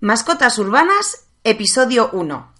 Mascotas 0.00 0.58
urbanas, 0.58 1.26
episodio 1.44 2.10
1. 2.12 2.52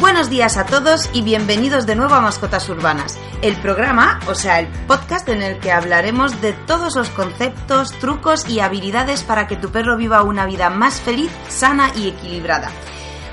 Buenos 0.00 0.30
días 0.30 0.56
a 0.56 0.64
todos 0.64 1.10
y 1.12 1.22
bienvenidos 1.22 1.86
de 1.86 1.96
nuevo 1.96 2.14
a 2.14 2.20
Mascotas 2.20 2.68
Urbanas, 2.68 3.18
el 3.42 3.56
programa, 3.56 4.18
o 4.28 4.34
sea, 4.34 4.60
el 4.60 4.66
podcast 4.86 5.28
en 5.28 5.42
el 5.42 5.58
que 5.58 5.72
hablaremos 5.72 6.40
de 6.40 6.52
todos 6.52 6.96
los 6.96 7.10
conceptos, 7.10 7.92
trucos 7.98 8.48
y 8.48 8.60
habilidades 8.60 9.24
para 9.24 9.46
que 9.46 9.56
tu 9.56 9.70
perro 9.70 9.96
viva 9.96 10.22
una 10.22 10.46
vida 10.46 10.70
más 10.70 11.00
feliz, 11.00 11.30
sana 11.48 11.92
y 11.96 12.08
equilibrada. 12.08 12.70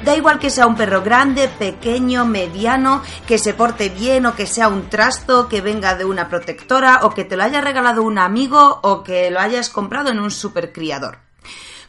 Da 0.03 0.15
igual 0.15 0.39
que 0.39 0.49
sea 0.49 0.67
un 0.67 0.75
perro 0.75 1.01
grande, 1.01 1.47
pequeño, 1.47 2.25
mediano, 2.25 3.01
que 3.25 3.37
se 3.37 3.53
porte 3.53 3.89
bien 3.89 4.25
o 4.25 4.35
que 4.35 4.45
sea 4.45 4.67
un 4.67 4.89
trasto, 4.89 5.49
que 5.49 5.61
venga 5.61 5.95
de 5.95 6.05
una 6.05 6.29
protectora 6.29 6.99
o 7.03 7.09
que 7.09 7.25
te 7.25 7.35
lo 7.35 7.43
haya 7.43 7.61
regalado 7.61 8.03
un 8.03 8.17
amigo 8.17 8.79
o 8.83 9.03
que 9.03 9.31
lo 9.31 9.39
hayas 9.39 9.69
comprado 9.69 10.09
en 10.09 10.19
un 10.19 10.31
supercriador. 10.31 11.26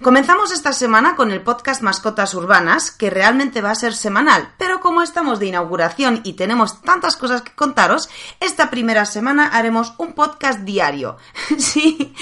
Comenzamos 0.01 0.53
esta 0.53 0.73
semana 0.73 1.17
con 1.17 1.33
el 1.33 1.41
podcast 1.41 1.83
Mascotas 1.83 2.33
Urbanas, 2.33 2.93
que 2.93 3.11
realmente 3.11 3.61
va 3.61 3.73
a 3.73 3.75
ser 3.75 3.93
semanal, 3.93 4.53
pero 4.57 4.79
como 4.79 5.03
estamos 5.03 5.41
de 5.41 5.47
inauguración 5.47 6.21
y 6.23 6.35
tenemos 6.35 6.81
tantas 6.83 7.17
cosas 7.17 7.43
que 7.43 7.53
contaros, 7.57 8.09
esta 8.39 8.71
primera 8.71 9.05
semana 9.07 9.49
haremos 9.49 9.95
un 9.99 10.13
podcast 10.13 10.61
diario. 10.61 11.17
sí, 11.59 12.15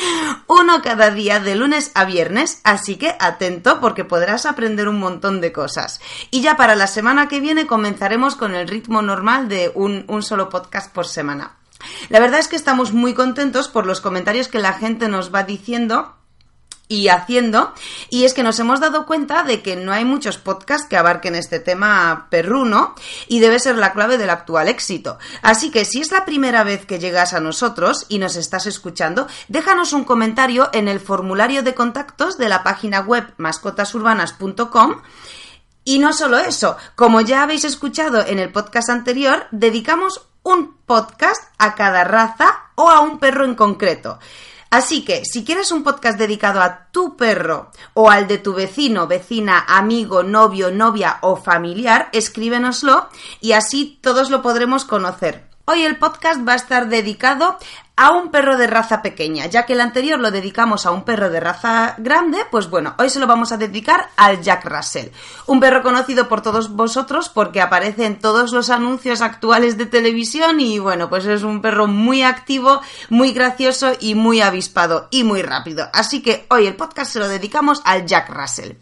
uno 0.47 0.81
cada 0.81 1.11
día 1.11 1.39
de 1.39 1.55
lunes 1.55 1.91
a 1.95 2.07
viernes, 2.07 2.63
así 2.65 2.97
que 2.97 3.15
atento 3.21 3.79
porque 3.79 4.07
podrás 4.07 4.47
aprender 4.47 4.89
un 4.89 4.99
montón 4.99 5.43
de 5.43 5.53
cosas. 5.53 6.01
Y 6.31 6.41
ya 6.41 6.57
para 6.57 6.77
la 6.77 6.87
semana 6.87 7.29
que 7.29 7.41
viene 7.41 7.67
comenzaremos 7.67 8.37
con 8.37 8.55
el 8.55 8.69
ritmo 8.69 9.03
normal 9.03 9.51
de 9.51 9.71
un, 9.75 10.07
un 10.09 10.23
solo 10.23 10.49
podcast 10.49 10.91
por 10.95 11.07
semana. 11.07 11.57
La 12.09 12.21
verdad 12.21 12.41
es 12.41 12.49
que 12.49 12.57
estamos 12.57 12.95
muy 12.95 13.13
contentos 13.13 13.69
por 13.69 13.85
los 13.85 14.01
comentarios 14.01 14.49
que 14.49 14.61
la 14.61 14.73
gente 14.73 15.09
nos 15.09 15.33
va 15.33 15.43
diciendo 15.43 16.16
y 16.89 17.09
haciendo, 17.09 17.73
y 18.11 18.25
es 18.25 18.35
que 18.35 18.43
nos 18.43 18.59
hemos 18.61 18.81
dado 18.81 19.07
cuenta 19.07 19.43
de 19.43 19.63
que 19.63 19.77
no 19.77 19.93
hay 19.93 20.05
muchos 20.05 20.39
podcasts 20.39 20.87
que 20.89 20.97
abarquen 20.97 21.35
este 21.35 21.59
tema 21.59 22.29
perruno 22.31 22.95
y 23.27 23.41
debe 23.41 23.59
ser 23.59 23.77
la 23.77 23.93
clave 23.93 24.19
del 24.19 24.31
actual 24.31 24.69
éxito. 24.69 25.19
Así 25.43 25.71
que 25.71 25.85
si 25.85 26.01
es 26.01 26.13
la 26.13 26.25
primera 26.25 26.63
vez 26.63 26.87
que 26.87 26.99
llegas 26.99 27.35
a 27.35 27.41
nosotros 27.41 28.07
y 28.09 28.19
nos 28.19 28.37
estás 28.37 28.67
escuchando, 28.67 29.27
déjanos 29.49 29.93
un 29.93 30.05
comentario 30.05 30.71
en 30.73 30.89
el 30.89 31.01
formulario 31.01 31.63
de 31.63 31.75
contactos 31.75 32.39
de 32.39 32.49
la 32.49 32.63
página 32.63 33.01
web 33.01 33.35
mascotasurbanas.com 33.37 35.03
y 35.85 36.01
no 36.01 36.13
solo 36.13 36.39
eso, 36.39 36.77
como 36.97 37.21
ya 37.21 37.43
habéis 37.43 37.65
escuchado 37.65 38.27
en 38.27 38.41
el 38.41 38.51
podcast 38.51 38.91
anterior, 38.91 39.47
dedicamos 39.53 40.27
un 40.43 40.77
podcast 40.87 41.43
a 41.59 41.75
cada 41.75 42.05
raza 42.05 42.71
o 42.75 42.91
a 42.91 43.01
un 43.01 43.19
perro 43.19 43.45
en 43.45 43.55
concreto. 43.55 44.19
Así 44.71 45.05
que, 45.05 45.25
si 45.25 45.45
quieres 45.45 45.71
un 45.71 45.83
podcast 45.85 46.19
dedicado 46.19 46.61
a 46.61 46.89
tu 46.91 47.17
perro 47.17 47.71
o 47.95 48.11
al 48.11 48.27
de 48.27 48.39
tu 48.39 48.53
vecino, 48.53 49.07
vecina, 49.07 49.65
amigo, 49.69 50.23
novio, 50.23 50.71
novia 50.71 51.19
o 51.23 51.37
familiar, 51.37 52.09
escríbenoslo 52.13 53.09
y 53.41 53.53
así 53.53 53.99
todos 54.03 54.31
lo 54.31 54.43
podremos 54.43 54.85
conocer. 54.85 55.49
Hoy 55.67 55.83
el 55.83 55.97
podcast 55.97 56.47
va 56.47 56.53
a 56.53 56.57
estar 56.57 56.89
dedicado 56.89 57.59
a 57.97 58.11
un 58.11 58.31
perro 58.31 58.59
de 58.59 58.67
raza 58.67 59.01
pequeña, 59.01 59.47
ya 59.47 59.65
que 59.65 59.73
el 59.73 59.81
anterior 59.81 60.21
lo 60.21 60.31
dedicamos 60.31 60.85
a 60.85 60.91
un 60.91 61.05
perro 61.05 61.31
de 61.31 61.41
raza 61.41 61.95
grande, 61.97 62.39
pues 62.51 62.69
bueno, 62.69 62.95
hoy 62.99 63.09
se 63.09 63.19
lo 63.19 63.27
vamos 63.27 63.53
a 63.53 63.57
dedicar 63.57 64.11
al 64.17 64.43
Jack 64.43 64.67
Russell, 64.67 65.09
un 65.47 65.61
perro 65.61 65.83
conocido 65.83 66.29
por 66.29 66.43
todos 66.43 66.71
vosotros 66.71 67.31
porque 67.31 67.63
aparece 67.63 68.05
en 68.05 68.19
todos 68.19 68.53
los 68.53 68.69
anuncios 68.69 69.23
actuales 69.23 69.79
de 69.79 69.87
televisión 69.87 70.61
y 70.61 70.79
bueno, 70.79 71.09
pues 71.09 71.25
es 71.25 71.43
un 71.43 71.63
perro 71.63 71.87
muy 71.87 72.23
activo, 72.23 72.83
muy 73.09 73.33
gracioso 73.33 73.93
y 73.99 74.15
muy 74.15 74.43
avispado 74.43 75.09
y 75.11 75.25
muy 75.25 75.41
rápido. 75.41 75.89
Así 75.95 76.23
que 76.23 76.47
hoy 76.51 76.67
el 76.67 76.77
podcast 76.77 77.13
se 77.13 77.19
lo 77.19 77.29
dedicamos 77.29 77.81
al 77.85 78.05
Jack 78.05 78.29
Russell. 78.29 78.73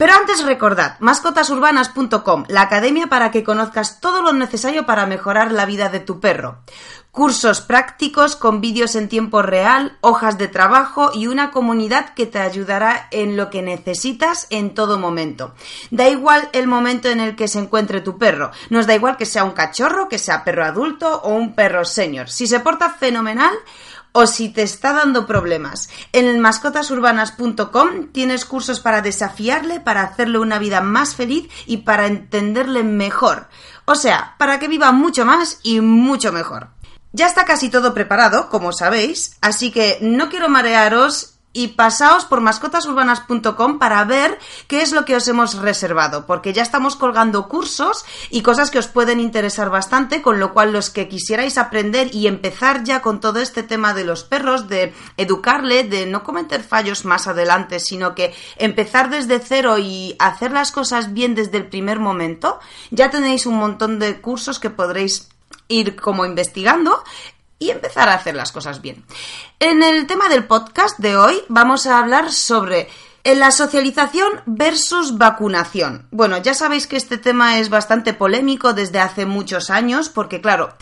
Pero 0.00 0.14
antes 0.14 0.42
recordad, 0.46 0.96
mascotasurbanas.com, 1.00 2.44
la 2.48 2.62
academia 2.62 3.08
para 3.08 3.30
que 3.30 3.44
conozcas 3.44 4.00
todo 4.00 4.22
lo 4.22 4.32
necesario 4.32 4.86
para 4.86 5.04
mejorar 5.04 5.52
la 5.52 5.66
vida 5.66 5.90
de 5.90 6.00
tu 6.00 6.20
perro. 6.20 6.60
Cursos 7.10 7.60
prácticos 7.60 8.34
con 8.34 8.62
vídeos 8.62 8.94
en 8.94 9.10
tiempo 9.10 9.42
real, 9.42 9.98
hojas 10.00 10.38
de 10.38 10.48
trabajo 10.48 11.10
y 11.12 11.26
una 11.26 11.50
comunidad 11.50 12.14
que 12.14 12.24
te 12.24 12.38
ayudará 12.38 13.08
en 13.10 13.36
lo 13.36 13.50
que 13.50 13.60
necesitas 13.60 14.46
en 14.48 14.72
todo 14.72 14.98
momento. 14.98 15.52
Da 15.90 16.08
igual 16.08 16.48
el 16.54 16.66
momento 16.66 17.10
en 17.10 17.20
el 17.20 17.36
que 17.36 17.46
se 17.46 17.58
encuentre 17.58 18.00
tu 18.00 18.16
perro. 18.16 18.52
Nos 18.70 18.86
da 18.86 18.94
igual 18.94 19.18
que 19.18 19.26
sea 19.26 19.44
un 19.44 19.50
cachorro, 19.50 20.08
que 20.08 20.18
sea 20.18 20.44
perro 20.44 20.64
adulto 20.64 21.20
o 21.24 21.34
un 21.34 21.54
perro 21.54 21.84
senior. 21.84 22.30
Si 22.30 22.46
se 22.46 22.60
porta 22.60 22.88
fenomenal, 22.88 23.52
o 24.12 24.26
si 24.26 24.48
te 24.48 24.62
está 24.62 24.92
dando 24.92 25.26
problemas. 25.26 25.88
En 26.12 26.40
mascotasurbanas.com 26.40 28.08
tienes 28.12 28.44
cursos 28.44 28.80
para 28.80 29.02
desafiarle, 29.02 29.80
para 29.80 30.02
hacerle 30.02 30.38
una 30.38 30.58
vida 30.58 30.80
más 30.80 31.14
feliz 31.14 31.48
y 31.66 31.78
para 31.78 32.06
entenderle 32.06 32.82
mejor. 32.82 33.48
O 33.84 33.94
sea, 33.94 34.34
para 34.38 34.58
que 34.58 34.68
viva 34.68 34.92
mucho 34.92 35.24
más 35.24 35.60
y 35.62 35.80
mucho 35.80 36.32
mejor. 36.32 36.68
Ya 37.12 37.26
está 37.26 37.44
casi 37.44 37.70
todo 37.70 37.92
preparado, 37.92 38.48
como 38.48 38.72
sabéis, 38.72 39.36
así 39.40 39.72
que 39.72 39.98
no 40.00 40.28
quiero 40.28 40.48
marearos 40.48 41.39
y 41.52 41.68
pasaos 41.68 42.24
por 42.24 42.40
mascotasurbanas.com 42.40 43.78
para 43.78 44.04
ver 44.04 44.38
qué 44.68 44.82
es 44.82 44.92
lo 44.92 45.04
que 45.04 45.16
os 45.16 45.26
hemos 45.26 45.54
reservado, 45.54 46.26
porque 46.26 46.52
ya 46.52 46.62
estamos 46.62 46.94
colgando 46.94 47.48
cursos 47.48 48.04
y 48.30 48.42
cosas 48.42 48.70
que 48.70 48.78
os 48.78 48.86
pueden 48.86 49.18
interesar 49.18 49.68
bastante, 49.68 50.22
con 50.22 50.38
lo 50.38 50.52
cual 50.52 50.72
los 50.72 50.90
que 50.90 51.08
quisierais 51.08 51.58
aprender 51.58 52.14
y 52.14 52.28
empezar 52.28 52.84
ya 52.84 53.02
con 53.02 53.20
todo 53.20 53.40
este 53.40 53.62
tema 53.64 53.94
de 53.94 54.04
los 54.04 54.22
perros, 54.22 54.68
de 54.68 54.94
educarle, 55.16 55.82
de 55.82 56.06
no 56.06 56.22
cometer 56.22 56.62
fallos 56.62 57.04
más 57.04 57.26
adelante, 57.26 57.80
sino 57.80 58.14
que 58.14 58.32
empezar 58.56 59.10
desde 59.10 59.40
cero 59.40 59.78
y 59.78 60.14
hacer 60.20 60.52
las 60.52 60.70
cosas 60.70 61.12
bien 61.12 61.34
desde 61.34 61.58
el 61.58 61.66
primer 61.66 61.98
momento, 61.98 62.60
ya 62.90 63.10
tenéis 63.10 63.46
un 63.46 63.56
montón 63.56 63.98
de 63.98 64.20
cursos 64.20 64.60
que 64.60 64.70
podréis 64.70 65.28
ir 65.66 65.96
como 65.96 66.26
investigando 66.26 67.02
y 67.60 67.70
empezar 67.70 68.08
a 68.08 68.14
hacer 68.14 68.34
las 68.34 68.50
cosas 68.50 68.80
bien. 68.80 69.04
En 69.60 69.84
el 69.84 70.08
tema 70.08 70.28
del 70.28 70.46
podcast 70.46 70.98
de 70.98 71.16
hoy 71.16 71.40
vamos 71.48 71.86
a 71.86 72.00
hablar 72.00 72.32
sobre 72.32 72.88
la 73.22 73.52
socialización 73.52 74.42
versus 74.46 75.18
vacunación. 75.18 76.08
Bueno, 76.10 76.38
ya 76.38 76.54
sabéis 76.54 76.86
que 76.86 76.96
este 76.96 77.18
tema 77.18 77.58
es 77.58 77.68
bastante 77.68 78.14
polémico 78.14 78.72
desde 78.72 78.98
hace 78.98 79.26
muchos 79.26 79.70
años 79.70 80.08
porque 80.08 80.40
claro, 80.40 80.74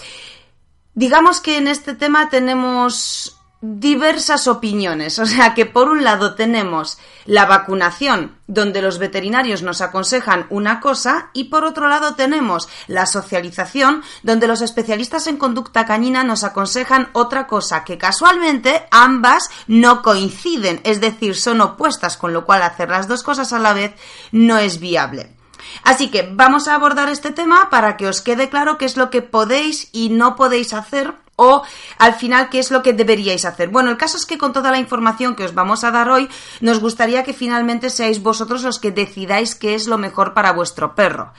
digamos 0.95 1.41
que 1.41 1.59
en 1.59 1.67
este 1.67 1.95
tema 1.95 2.31
tenemos 2.31 3.38
diversas 3.61 4.47
opiniones. 4.47 5.19
O 5.19 5.27
sea 5.27 5.55
que 5.55 5.67
por 5.67 5.89
un 5.89 6.05
lado 6.05 6.35
tenemos 6.35 6.99
la 7.27 7.47
vacunación, 7.47 8.37
donde 8.47 8.83
los 8.83 8.99
veterinarios 8.99 9.63
nos 9.63 9.81
aconsejan 9.81 10.47
una 10.49 10.81
cosa, 10.81 11.31
y 11.33 11.45
por 11.45 11.65
otro 11.65 11.89
lado 11.89 12.15
tenemos 12.15 12.69
la 12.87 13.07
socialización, 13.07 14.03
donde 14.23 14.47
los 14.47 14.63
especialistas 14.63 15.27
en 15.27 15.37
conducta 15.37 15.87
cañina 15.87 16.25
nos 16.25 16.45
aconsejan 16.45 17.09
otra 17.13 17.47
cosa, 17.47 17.85
que 17.85 17.99
casualmente 17.99 18.87
ambas 18.91 19.51
no 19.67 20.03
coinciden, 20.03 20.81
es 20.85 21.01
decir, 21.01 21.35
son 21.35 21.61
opuestas, 21.61 22.17
con 22.17 22.33
lo 22.33 22.45
cual 22.47 22.63
hacer 22.63 22.89
las 22.89 23.09
dos 23.09 23.23
cosas 23.23 23.53
a 23.53 23.59
la 23.59 23.73
vez 23.73 23.93
no 24.33 24.59
es 24.59 24.81
viable. 24.81 25.35
Así 25.83 26.11
que 26.11 26.29
vamos 26.33 26.69
a 26.69 26.75
abordar 26.75 27.09
este 27.09 27.31
tema 27.31 27.69
para 27.71 27.97
que 27.97 28.09
os 28.09 28.21
quede 28.21 28.49
claro 28.49 28.79
qué 28.79 28.85
es 28.85 28.97
lo 28.97 29.11
que 29.11 29.23
podéis 29.23 29.89
y 29.93 30.09
no 30.09 30.37
podéis 30.37 30.73
hacer 30.73 31.15
o 31.39 31.63
al 31.99 32.15
final 32.15 32.49
qué 32.51 32.59
es 32.59 32.71
lo 32.71 32.83
que 32.83 32.93
deberíais 32.93 33.45
hacer. 33.45 33.69
Bueno, 33.69 33.91
el 33.91 33.97
caso 33.97 34.17
es 34.17 34.27
que 34.27 34.39
con 34.39 34.53
toda 34.53 34.73
la 34.73 34.79
información 34.79 35.37
que 35.37 35.45
os 35.45 35.55
vamos 35.55 35.85
a 35.85 35.93
dar 35.93 36.11
hoy, 36.11 36.29
nos 36.61 36.81
gustaría 36.81 37.23
que 37.23 37.33
finalmente 37.33 37.91
seáis 37.91 38.21
vosotros 38.23 38.65
los 38.65 38.81
que 38.81 38.91
decidáis 38.91 39.55
qué 39.55 39.77
es 39.77 39.87
lo 39.87 39.99
mejor 39.99 40.35
para 40.35 40.53
vuestro 40.53 40.97
perro. 40.97 41.33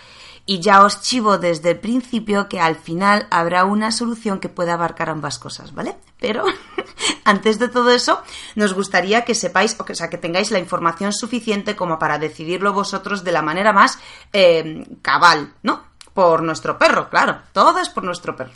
Y 0.45 0.61
ya 0.61 0.83
os 0.83 1.01
chivo 1.01 1.37
desde 1.37 1.71
el 1.71 1.79
principio 1.79 2.47
que 2.47 2.61
al 2.61 2.75
final 2.75 3.27
habrá 3.29 3.65
una 3.65 3.91
solución 3.91 4.39
que 4.39 4.49
pueda 4.49 4.73
abarcar 4.73 5.09
ambas 5.09 5.37
cosas, 5.37 5.75
¿vale? 5.75 5.97
Pero 6.17 6.45
antes 7.25 7.59
de 7.59 7.67
todo 7.67 7.91
eso, 7.91 8.23
nos 8.55 8.73
gustaría 8.73 9.25
que 9.25 9.35
sepáis, 9.35 9.75
o, 9.77 9.93
sea, 9.93 10.09
que 10.09 10.17
tengáis 10.17 10.49
la 10.49 10.59
información 10.59 11.11
suficiente 11.11 11.75
como 11.75 11.99
para 11.99 12.17
decidirlo 12.19 12.71
vosotros 12.71 13.25
de 13.25 13.33
la 13.33 13.41
manera 13.41 13.73
más 13.73 13.99
eh, 14.31 14.87
cabal, 15.01 15.53
¿no? 15.61 15.88
Por 16.19 16.43
nuestro 16.43 16.77
perro, 16.77 17.09
claro, 17.09 17.43
todo 17.53 17.79
es 17.79 17.87
por 17.87 18.03
nuestro 18.03 18.35
perro. 18.35 18.51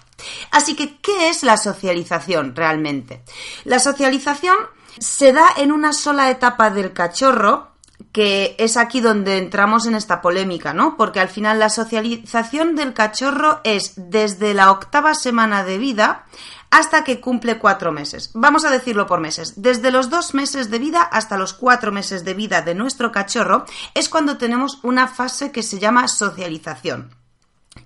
Así 0.52 0.76
que, 0.76 0.98
¿qué 0.98 1.30
es 1.30 1.44
la 1.44 1.56
socialización 1.56 2.58
realmente? 2.58 3.24
La 3.64 3.80
socialización 3.80 4.58
se 5.00 5.32
da 5.32 5.46
en 5.56 5.72
una 5.72 5.94
sola 5.94 6.30
etapa 6.30 6.72
del 6.72 6.92
cachorro, 6.92 7.70
que 8.12 8.58
es 8.60 8.76
aquí 8.76 9.00
donde 9.00 9.38
entramos 9.38 9.86
en 9.86 9.96
esta 9.96 10.20
polémica, 10.20 10.74
¿no? 10.74 10.98
Porque 10.98 11.22
al 11.22 11.30
final 11.30 11.58
la 11.58 11.70
socialización 11.70 12.76
del 12.76 12.94
cachorro 12.94 13.62
es 13.64 13.94
desde 13.96 14.54
la 14.54 14.70
octava 14.70 15.16
semana 15.16 15.64
de 15.64 15.78
vida 15.78 16.26
hasta 16.70 17.06
que 17.06 17.22
cumple 17.22 17.60
cuatro 17.60 17.94
meses. 17.94 18.32
Vamos 18.34 18.66
a 18.66 18.72
decirlo 18.72 19.08
por 19.08 19.22
meses. 19.22 19.54
Desde 19.62 19.90
los 19.90 20.10
dos 20.10 20.34
meses 20.34 20.70
de 20.70 20.80
vida 20.80 21.02
hasta 21.02 21.38
los 21.38 21.54
cuatro 21.54 21.94
meses 21.94 22.26
de 22.26 22.34
vida 22.34 22.62
de 22.62 22.76
nuestro 22.76 23.14
cachorro 23.14 23.64
es 23.94 24.10
cuando 24.10 24.38
tenemos 24.38 24.80
una 24.84 25.08
fase 25.08 25.54
que 25.54 25.64
se 25.64 25.80
llama 25.80 26.10
socialización. 26.10 27.23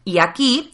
Y 0.06 0.19
aquí 0.19 0.72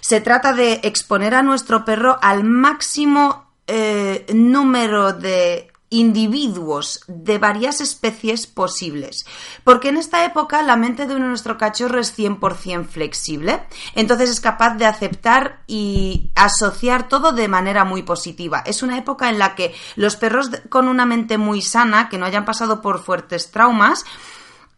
se 0.00 0.20
trata 0.20 0.52
de 0.52 0.80
exponer 0.82 1.34
a 1.34 1.42
nuestro 1.42 1.84
perro 1.84 2.18
al 2.20 2.44
máximo 2.44 3.52
eh, 3.66 4.26
número 4.32 5.12
de 5.12 5.72
individuos 5.92 7.04
de 7.06 7.38
varias 7.38 7.80
especies 7.80 8.46
posibles. 8.46 9.26
Porque 9.62 9.90
en 9.90 9.98
esta 9.98 10.24
época 10.24 10.62
la 10.62 10.76
mente 10.76 11.06
de 11.06 11.18
nuestro 11.18 11.58
cachorro 11.58 12.00
es 12.00 12.18
100% 12.18 12.86
flexible, 12.86 13.62
entonces 13.94 14.30
es 14.30 14.40
capaz 14.40 14.74
de 14.76 14.86
aceptar 14.86 15.60
y 15.66 16.32
asociar 16.34 17.08
todo 17.08 17.32
de 17.32 17.46
manera 17.46 17.84
muy 17.84 18.02
positiva. 18.02 18.62
Es 18.66 18.82
una 18.82 18.98
época 18.98 19.28
en 19.28 19.38
la 19.38 19.54
que 19.54 19.74
los 19.94 20.16
perros 20.16 20.50
con 20.70 20.88
una 20.88 21.06
mente 21.06 21.38
muy 21.38 21.62
sana, 21.62 22.08
que 22.08 22.18
no 22.18 22.26
hayan 22.26 22.46
pasado 22.46 22.80
por 22.80 23.04
fuertes 23.04 23.50
traumas, 23.50 24.04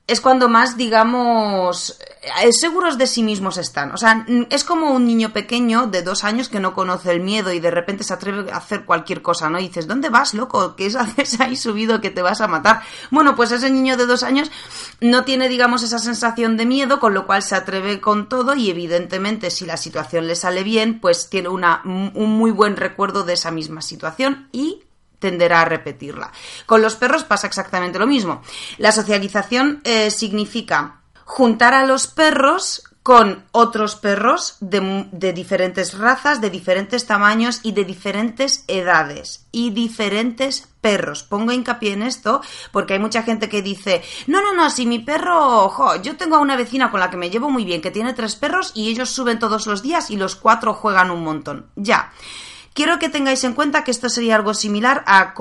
es 0.06 0.20
cuando 0.20 0.50
más, 0.50 0.76
digamos, 0.76 1.98
eh, 2.42 2.52
seguros 2.52 2.98
de 2.98 3.06
sí 3.06 3.22
mismos 3.22 3.56
están. 3.56 3.90
O 3.92 3.96
sea, 3.96 4.26
es 4.50 4.62
como 4.62 4.90
un 4.90 5.06
niño 5.06 5.32
pequeño 5.32 5.86
de 5.86 6.02
dos 6.02 6.24
años 6.24 6.50
que 6.50 6.60
no 6.60 6.74
conoce 6.74 7.10
el 7.10 7.20
miedo 7.20 7.52
y 7.54 7.60
de 7.60 7.70
repente 7.70 8.04
se 8.04 8.12
atreve 8.12 8.52
a 8.52 8.58
hacer 8.58 8.84
cualquier 8.84 9.22
cosa, 9.22 9.48
¿no? 9.48 9.58
Y 9.58 9.68
dices, 9.68 9.86
¿dónde 9.86 10.10
vas, 10.10 10.34
loco? 10.34 10.76
¿Qué 10.76 10.86
haces 10.86 11.40
ahí 11.40 11.56
subido 11.56 12.02
que 12.02 12.10
te 12.10 12.20
vas 12.20 12.42
a 12.42 12.48
matar? 12.48 12.82
Bueno, 13.10 13.34
pues 13.34 13.50
ese 13.52 13.70
niño 13.70 13.96
de 13.96 14.04
dos 14.04 14.22
años 14.22 14.50
no 15.00 15.24
tiene, 15.24 15.48
digamos, 15.48 15.82
esa 15.82 15.98
sensación 15.98 16.58
de 16.58 16.66
miedo, 16.66 17.00
con 17.00 17.14
lo 17.14 17.26
cual 17.26 17.42
se 17.42 17.54
atreve 17.54 18.02
con 18.02 18.28
todo 18.28 18.54
y 18.54 18.68
evidentemente 18.68 19.50
si 19.50 19.64
la 19.64 19.78
situación 19.78 20.26
le 20.26 20.36
sale 20.36 20.64
bien, 20.64 21.00
pues 21.00 21.30
tiene 21.30 21.48
una, 21.48 21.80
un 21.84 22.30
muy 22.36 22.50
buen 22.50 22.76
recuerdo 22.76 23.24
de 23.24 23.32
esa 23.32 23.50
misma 23.50 23.80
situación 23.80 24.48
y 24.52 24.83
tenderá 25.24 25.62
a 25.62 25.64
repetirla. 25.64 26.30
Con 26.66 26.82
los 26.82 26.96
perros 26.96 27.24
pasa 27.24 27.46
exactamente 27.46 27.98
lo 27.98 28.06
mismo. 28.06 28.42
La 28.76 28.92
socialización 28.92 29.80
eh, 29.84 30.10
significa 30.10 31.00
juntar 31.24 31.72
a 31.72 31.86
los 31.86 32.08
perros 32.08 32.82
con 33.02 33.44
otros 33.52 33.96
perros 33.96 34.58
de, 34.60 35.08
de, 35.12 35.32
diferentes 35.32 35.96
razas, 35.96 36.42
de 36.42 36.50
diferentes 36.50 37.06
tamaños 37.06 37.60
y 37.62 37.72
de 37.72 37.84
diferentes 37.84 38.64
edades 38.66 39.46
y 39.50 39.70
diferentes 39.70 40.68
perros. 40.82 41.22
Pongo 41.22 41.52
hincapié 41.52 41.94
en 41.94 42.02
esto 42.02 42.42
porque 42.70 42.92
hay 42.92 42.98
mucha 42.98 43.22
gente 43.22 43.48
que 43.48 43.62
dice, 43.62 44.02
no, 44.26 44.42
no, 44.42 44.52
no, 44.52 44.68
si 44.68 44.84
mi 44.84 44.98
perro, 44.98 45.64
ojo, 45.64 45.96
yo 46.02 46.18
tengo 46.18 46.36
a 46.36 46.40
una 46.40 46.56
vecina 46.56 46.90
con 46.90 47.00
la 47.00 47.08
que 47.08 47.16
me 47.16 47.30
llevo 47.30 47.48
muy 47.48 47.64
bien, 47.64 47.80
que 47.80 47.90
tiene 47.90 48.12
tres 48.12 48.36
perros 48.36 48.72
y 48.74 48.90
ellos 48.90 49.08
suben 49.08 49.38
todos 49.38 49.66
los 49.66 49.82
días 49.82 50.10
y 50.10 50.16
los 50.16 50.36
cuatro 50.36 50.74
juegan 50.74 51.10
un 51.10 51.24
montón. 51.24 51.70
Ya. 51.76 52.12
Quiero 52.74 52.98
que 52.98 53.08
tengáis 53.08 53.44
en 53.44 53.54
cuenta 53.54 53.84
que 53.84 53.92
esto 53.92 54.08
sería 54.08 54.34
algo 54.34 54.52
similar 54.52 55.04
a, 55.06 55.32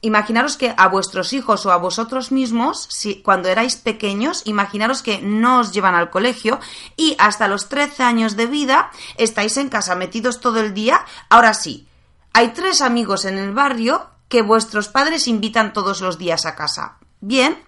imaginaros 0.00 0.56
que 0.56 0.74
a 0.76 0.88
vuestros 0.88 1.34
hijos 1.34 1.66
o 1.66 1.72
a 1.72 1.76
vosotros 1.76 2.32
mismos, 2.32 2.88
cuando 3.22 3.50
erais 3.50 3.76
pequeños, 3.76 4.42
imaginaros 4.46 5.02
que 5.02 5.20
no 5.20 5.60
os 5.60 5.72
llevan 5.72 5.94
al 5.94 6.08
colegio 6.08 6.58
y 6.96 7.16
hasta 7.18 7.48
los 7.48 7.68
13 7.68 8.02
años 8.02 8.34
de 8.34 8.46
vida 8.46 8.90
estáis 9.18 9.58
en 9.58 9.68
casa 9.68 9.94
metidos 9.94 10.40
todo 10.40 10.60
el 10.60 10.72
día. 10.72 11.04
Ahora 11.28 11.52
sí, 11.52 11.86
hay 12.32 12.48
tres 12.48 12.80
amigos 12.80 13.26
en 13.26 13.36
el 13.36 13.52
barrio 13.52 14.06
que 14.28 14.40
vuestros 14.40 14.88
padres 14.88 15.28
invitan 15.28 15.74
todos 15.74 16.00
los 16.00 16.16
días 16.16 16.46
a 16.46 16.54
casa. 16.54 16.96
Bien, 17.20 17.62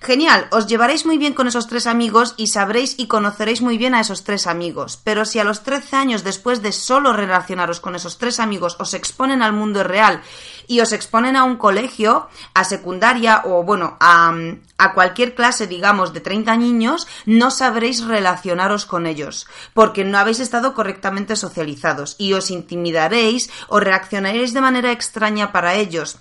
Genial, 0.00 0.46
os 0.52 0.68
llevaréis 0.68 1.04
muy 1.04 1.18
bien 1.18 1.34
con 1.34 1.48
esos 1.48 1.66
tres 1.66 1.86
amigos 1.86 2.34
y 2.36 2.46
sabréis 2.46 2.94
y 2.98 3.08
conoceréis 3.08 3.62
muy 3.62 3.78
bien 3.78 3.94
a 3.94 4.00
esos 4.00 4.22
tres 4.22 4.46
amigos. 4.46 5.00
Pero 5.02 5.24
si 5.24 5.40
a 5.40 5.44
los 5.44 5.64
13 5.64 5.96
años 5.96 6.22
después 6.24 6.62
de 6.62 6.70
solo 6.70 7.12
relacionaros 7.12 7.80
con 7.80 7.96
esos 7.96 8.16
tres 8.16 8.38
amigos 8.38 8.76
os 8.78 8.94
exponen 8.94 9.42
al 9.42 9.52
mundo 9.52 9.82
real 9.82 10.22
y 10.68 10.80
os 10.80 10.92
exponen 10.92 11.34
a 11.34 11.42
un 11.42 11.56
colegio, 11.56 12.28
a 12.54 12.62
secundaria 12.62 13.42
o 13.44 13.64
bueno, 13.64 13.96
a, 13.98 14.32
a 14.78 14.94
cualquier 14.94 15.34
clase, 15.34 15.66
digamos, 15.66 16.12
de 16.12 16.20
30 16.20 16.56
niños, 16.56 17.08
no 17.26 17.50
sabréis 17.50 18.04
relacionaros 18.04 18.86
con 18.86 19.06
ellos, 19.06 19.48
porque 19.74 20.04
no 20.04 20.18
habéis 20.18 20.38
estado 20.38 20.74
correctamente 20.74 21.34
socializados 21.34 22.14
y 22.18 22.34
os 22.34 22.52
intimidaréis 22.52 23.50
o 23.66 23.80
reaccionaréis 23.80 24.54
de 24.54 24.60
manera 24.60 24.92
extraña 24.92 25.50
para 25.50 25.74
ellos 25.74 26.18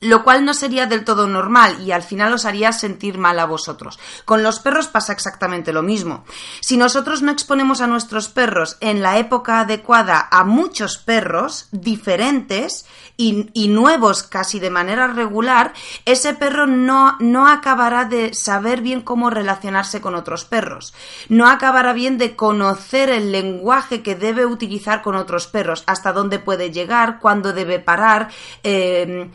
lo 0.00 0.24
cual 0.24 0.44
no 0.44 0.52
sería 0.52 0.86
del 0.86 1.04
todo 1.04 1.26
normal 1.26 1.80
y 1.80 1.92
al 1.92 2.02
final 2.02 2.32
os 2.32 2.44
haría 2.44 2.72
sentir 2.72 3.18
mal 3.18 3.38
a 3.38 3.46
vosotros. 3.46 3.98
Con 4.24 4.42
los 4.42 4.60
perros 4.60 4.88
pasa 4.88 5.12
exactamente 5.12 5.72
lo 5.72 5.82
mismo. 5.82 6.24
Si 6.60 6.76
nosotros 6.76 7.22
no 7.22 7.32
exponemos 7.32 7.80
a 7.80 7.86
nuestros 7.86 8.28
perros 8.28 8.76
en 8.80 9.02
la 9.02 9.18
época 9.18 9.60
adecuada 9.60 10.28
a 10.30 10.44
muchos 10.44 10.98
perros 10.98 11.68
diferentes 11.72 12.86
y, 13.16 13.68
nuevos 13.68 14.22
casi 14.22 14.60
de 14.60 14.70
manera 14.70 15.06
regular, 15.06 15.72
ese 16.04 16.34
perro 16.34 16.66
no, 16.66 17.16
no 17.18 17.48
acabará 17.48 18.04
de 18.04 18.34
saber 18.34 18.82
bien 18.82 19.00
cómo 19.00 19.30
relacionarse 19.30 20.00
con 20.00 20.14
otros 20.14 20.44
perros. 20.44 20.94
No 21.28 21.48
acabará 21.48 21.92
bien 21.94 22.18
de 22.18 22.36
conocer 22.36 23.08
el 23.08 23.32
lenguaje 23.32 24.02
que 24.02 24.14
debe 24.14 24.44
utilizar 24.44 25.02
con 25.02 25.14
otros 25.14 25.46
perros, 25.46 25.82
hasta 25.86 26.12
dónde 26.12 26.38
puede 26.38 26.70
llegar, 26.70 27.18
cuándo 27.18 27.52
debe 27.52 27.78
parar, 27.78 28.28
eh, 28.62 29.30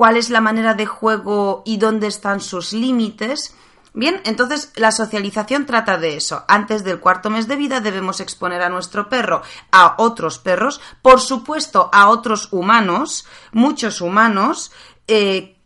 cuál 0.00 0.16
es 0.16 0.30
la 0.30 0.40
manera 0.40 0.72
de 0.72 0.86
juego 0.86 1.62
y 1.66 1.76
dónde 1.76 2.06
están 2.06 2.40
sus 2.40 2.72
límites. 2.72 3.54
Bien, 3.92 4.22
entonces 4.24 4.72
la 4.76 4.92
socialización 4.92 5.66
trata 5.66 5.98
de 5.98 6.16
eso. 6.16 6.42
Antes 6.48 6.84
del 6.84 7.00
cuarto 7.00 7.28
mes 7.28 7.48
de 7.48 7.56
vida 7.56 7.82
debemos 7.82 8.20
exponer 8.20 8.62
a 8.62 8.70
nuestro 8.70 9.10
perro 9.10 9.42
a 9.70 9.96
otros 9.98 10.38
perros, 10.38 10.80
por 11.02 11.20
supuesto 11.20 11.90
a 11.92 12.08
otros 12.08 12.48
humanos, 12.50 13.26
muchos 13.52 14.00
humanos, 14.00 14.72
eh, 15.06 15.58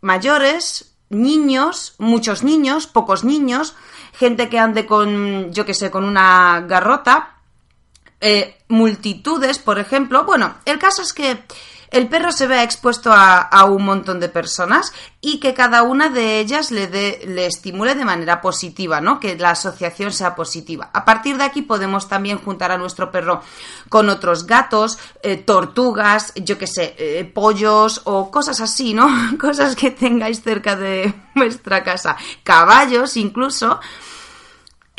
mayores, 0.00 0.94
niños, 1.08 1.96
muchos 1.98 2.44
niños, 2.44 2.86
pocos 2.86 3.24
niños, 3.24 3.74
gente 4.12 4.48
que 4.48 4.60
ande 4.60 4.86
con, 4.86 5.52
yo 5.52 5.66
que 5.66 5.74
sé, 5.74 5.90
con 5.90 6.04
una 6.04 6.60
garrota, 6.68 7.40
eh, 8.20 8.62
multitudes, 8.68 9.58
por 9.58 9.80
ejemplo. 9.80 10.24
Bueno, 10.24 10.54
el 10.66 10.78
caso 10.78 11.02
es 11.02 11.12
que 11.12 11.42
el 11.90 12.08
perro 12.08 12.32
se 12.32 12.46
vea 12.46 12.62
expuesto 12.62 13.10
a, 13.12 13.64
un 13.64 13.84
montón 13.84 14.20
de 14.20 14.28
personas 14.28 14.92
y 15.20 15.38
que 15.40 15.54
cada 15.54 15.82
una 15.82 16.08
de 16.08 16.40
ellas 16.40 16.70
le, 16.70 16.88
le 16.88 17.46
estimule 17.46 17.94
de 17.94 18.04
manera 18.04 18.40
positiva, 18.40 19.00
¿no? 19.00 19.20
Que 19.20 19.36
la 19.36 19.50
asociación 19.50 20.12
sea 20.12 20.34
positiva. 20.34 20.90
A 20.92 21.04
partir 21.04 21.36
de 21.36 21.44
aquí 21.44 21.62
podemos 21.62 22.08
también 22.08 22.38
juntar 22.38 22.70
a 22.72 22.78
nuestro 22.78 23.10
perro 23.10 23.42
con 23.88 24.08
otros 24.08 24.46
gatos, 24.46 24.98
eh, 25.22 25.36
tortugas, 25.36 26.32
yo 26.36 26.58
qué 26.58 26.66
sé, 26.66 26.94
eh, 26.98 27.24
pollos 27.24 28.02
o 28.04 28.30
cosas 28.30 28.60
así, 28.60 28.94
¿no? 28.94 29.08
cosas 29.40 29.76
que 29.76 29.90
tengáis 29.90 30.42
cerca 30.42 30.76
de 30.76 31.12
vuestra 31.34 31.82
casa. 31.82 32.16
Caballos 32.44 33.16
incluso. 33.16 33.80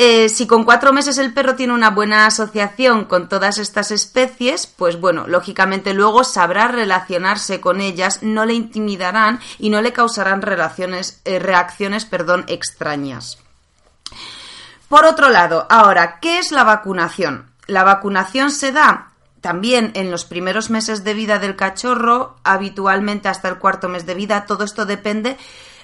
Eh, 0.03 0.29
si 0.29 0.48
con 0.48 0.63
cuatro 0.63 0.93
meses 0.93 1.20
el 1.20 1.31
perro 1.31 1.53
tiene 1.53 1.74
una 1.74 1.91
buena 1.91 2.25
asociación 2.25 3.05
con 3.05 3.29
todas 3.29 3.60
estas 3.60 3.91
especies, 3.91 4.65
pues 4.65 5.00
bueno, 5.00 5.27
lógicamente 5.27 5.93
luego 5.93 6.24
sabrá 6.24 6.67
relacionarse 6.67 7.62
con 7.62 7.81
ellas, 7.81 8.24
no 8.24 8.46
le 8.46 8.55
intimidarán 8.55 9.39
y 9.60 9.70
no 9.70 9.79
le 9.79 9.93
causarán 9.93 10.41
relaciones, 10.41 11.22
eh, 11.24 11.38
reacciones 11.38 12.05
perdón, 12.05 12.46
extrañas. 12.48 13.38
Por 14.89 15.05
otro 15.05 15.29
lado, 15.29 15.67
ahora, 15.70 16.17
¿qué 16.20 16.39
es 16.39 16.51
la 16.51 16.63
vacunación? 16.63 17.51
La 17.67 17.84
vacunación 17.84 18.50
se 18.50 18.72
da 18.72 19.12
también 19.39 19.91
en 19.93 20.10
los 20.10 20.25
primeros 20.25 20.72
meses 20.72 21.03
de 21.03 21.13
vida 21.13 21.38
del 21.38 21.55
cachorro, 21.55 22.38
habitualmente 22.43 23.29
hasta 23.29 23.50
el 23.50 23.60
cuarto 23.60 23.88
mes 23.88 24.08
de 24.08 24.15
vida, 24.15 24.48
todo 24.48 24.63
esto 24.63 24.88
depende 24.88 25.38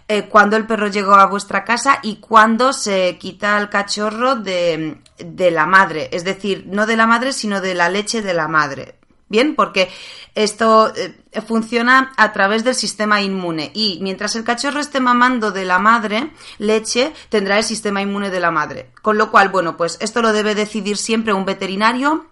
eh, 0.08 0.28
cuando 0.30 0.56
el 0.56 0.66
perro 0.66 0.88
llegó 0.88 1.16
a 1.16 1.26
vuestra 1.26 1.66
casa 1.66 2.00
y 2.02 2.18
cuando 2.18 2.74
se 2.74 3.18
quita 3.18 3.58
el 3.60 3.70
cachorro 3.70 4.36
de, 4.36 5.02
de 5.18 5.52
la 5.52 5.66
madre. 5.66 6.10
Es 6.12 6.24
decir, 6.24 6.66
no 6.68 6.86
de 6.86 6.96
la 6.96 7.08
madre, 7.08 7.34
sino 7.34 7.62
de 7.62 7.76
la 7.76 7.90
leche 7.90 8.22
de 8.22 8.34
la 8.34 8.48
madre. 8.48 8.96
Bien, 9.30 9.56
porque 9.56 9.90
esto 10.36 10.94
eh, 10.96 11.42
funciona 11.46 12.14
a 12.16 12.32
través 12.32 12.64
del 12.64 12.76
sistema 12.76 13.22
inmune 13.22 13.72
y 13.74 14.00
mientras 14.02 14.36
el 14.38 14.46
cachorro 14.46 14.80
esté 14.80 15.02
mamando 15.02 15.52
de 15.52 15.66
la 15.66 15.80
madre 15.80 16.32
leche, 16.60 17.12
tendrá 17.28 17.58
el 17.58 17.66
sistema 17.66 18.02
inmune 18.02 18.30
de 18.30 18.40
la 18.40 18.52
madre. 18.52 18.92
Con 19.02 19.18
lo 19.18 19.30
cual, 19.30 19.50
bueno, 19.50 19.76
pues 19.76 19.98
esto 20.00 20.22
lo 20.22 20.32
debe 20.32 20.56
decidir 20.56 20.96
siempre 20.96 21.34
un 21.34 21.44
veterinario 21.44 22.28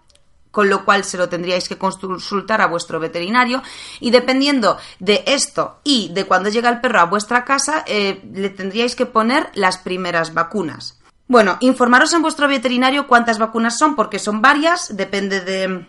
con 0.56 0.70
lo 0.70 0.86
cual 0.86 1.04
se 1.04 1.18
lo 1.18 1.28
tendríais 1.28 1.68
que 1.68 1.78
consultar 1.78 2.62
a 2.62 2.68
vuestro 2.68 2.98
veterinario 2.98 3.62
y 4.00 4.10
dependiendo 4.10 4.78
de 5.00 5.22
esto 5.28 5.82
y 5.84 6.14
de 6.14 6.24
cuando 6.24 6.48
llega 6.48 6.70
el 6.70 6.80
perro 6.80 7.02
a 7.02 7.08
vuestra 7.08 7.44
casa, 7.44 7.84
eh, 7.86 8.22
le 8.34 8.50
tendríais 8.52 8.96
que 8.96 9.06
poner 9.06 9.50
las 9.54 9.78
primeras 9.78 10.34
vacunas. 10.34 10.98
Bueno, 11.28 11.58
informaros 11.60 12.14
en 12.14 12.22
vuestro 12.22 12.48
veterinario 12.48 13.06
cuántas 13.06 13.38
vacunas 13.38 13.78
son, 13.78 13.98
porque 13.98 14.18
son 14.18 14.42
varias, 14.42 14.96
depende 14.96 15.42
de, 15.42 15.86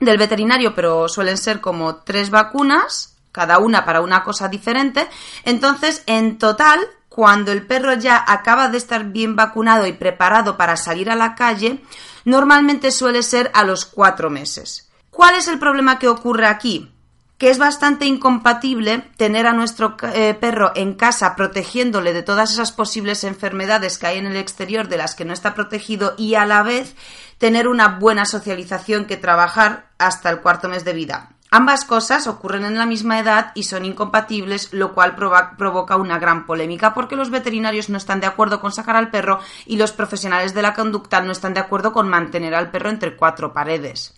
del 0.00 0.16
veterinario, 0.16 0.74
pero 0.74 1.10
suelen 1.10 1.36
ser 1.36 1.60
como 1.60 1.96
tres 1.96 2.30
vacunas, 2.30 3.18
cada 3.32 3.58
una 3.58 3.84
para 3.84 4.00
una 4.00 4.24
cosa 4.24 4.48
diferente. 4.48 5.06
Entonces, 5.44 6.02
en 6.06 6.38
total, 6.38 6.80
cuando 7.16 7.50
el 7.50 7.66
perro 7.66 7.94
ya 7.94 8.22
acaba 8.28 8.68
de 8.68 8.76
estar 8.76 9.06
bien 9.06 9.36
vacunado 9.36 9.86
y 9.86 9.94
preparado 9.94 10.58
para 10.58 10.76
salir 10.76 11.08
a 11.08 11.16
la 11.16 11.34
calle, 11.34 11.82
normalmente 12.26 12.90
suele 12.90 13.22
ser 13.22 13.50
a 13.54 13.64
los 13.64 13.86
cuatro 13.86 14.28
meses. 14.28 14.90
¿Cuál 15.08 15.36
es 15.36 15.48
el 15.48 15.58
problema 15.58 15.98
que 15.98 16.08
ocurre 16.08 16.46
aquí? 16.46 16.92
que 17.38 17.50
es 17.50 17.58
bastante 17.58 18.06
incompatible 18.06 19.02
tener 19.18 19.46
a 19.46 19.52
nuestro 19.52 19.98
eh, 20.14 20.32
perro 20.40 20.72
en 20.74 20.94
casa 20.94 21.36
protegiéndole 21.36 22.14
de 22.14 22.22
todas 22.22 22.50
esas 22.50 22.72
posibles 22.72 23.24
enfermedades 23.24 23.98
que 23.98 24.06
hay 24.06 24.16
en 24.16 24.24
el 24.24 24.36
exterior 24.36 24.88
de 24.88 24.96
las 24.96 25.14
que 25.14 25.26
no 25.26 25.34
está 25.34 25.54
protegido 25.54 26.14
y 26.16 26.34
a 26.34 26.46
la 26.46 26.62
vez 26.62 26.94
tener 27.36 27.68
una 27.68 27.98
buena 27.98 28.24
socialización 28.24 29.04
que 29.04 29.18
trabajar 29.18 29.90
hasta 29.98 30.30
el 30.30 30.40
cuarto 30.40 30.70
mes 30.70 30.86
de 30.86 30.94
vida. 30.94 31.35
Ambas 31.50 31.84
cosas 31.84 32.26
ocurren 32.26 32.64
en 32.64 32.76
la 32.76 32.86
misma 32.86 33.18
edad 33.18 33.52
y 33.54 33.62
son 33.62 33.84
incompatibles, 33.84 34.72
lo 34.72 34.94
cual 34.94 35.14
provoca 35.14 35.96
una 35.96 36.18
gran 36.18 36.44
polémica 36.44 36.92
porque 36.92 37.16
los 37.16 37.30
veterinarios 37.30 37.88
no 37.88 37.98
están 37.98 38.20
de 38.20 38.26
acuerdo 38.26 38.60
con 38.60 38.72
sacar 38.72 38.96
al 38.96 39.10
perro 39.10 39.40
y 39.64 39.76
los 39.76 39.92
profesionales 39.92 40.54
de 40.54 40.62
la 40.62 40.74
conducta 40.74 41.20
no 41.20 41.32
están 41.32 41.54
de 41.54 41.60
acuerdo 41.60 41.92
con 41.92 42.08
mantener 42.08 42.54
al 42.54 42.70
perro 42.70 42.90
entre 42.90 43.16
cuatro 43.16 43.52
paredes. 43.52 44.14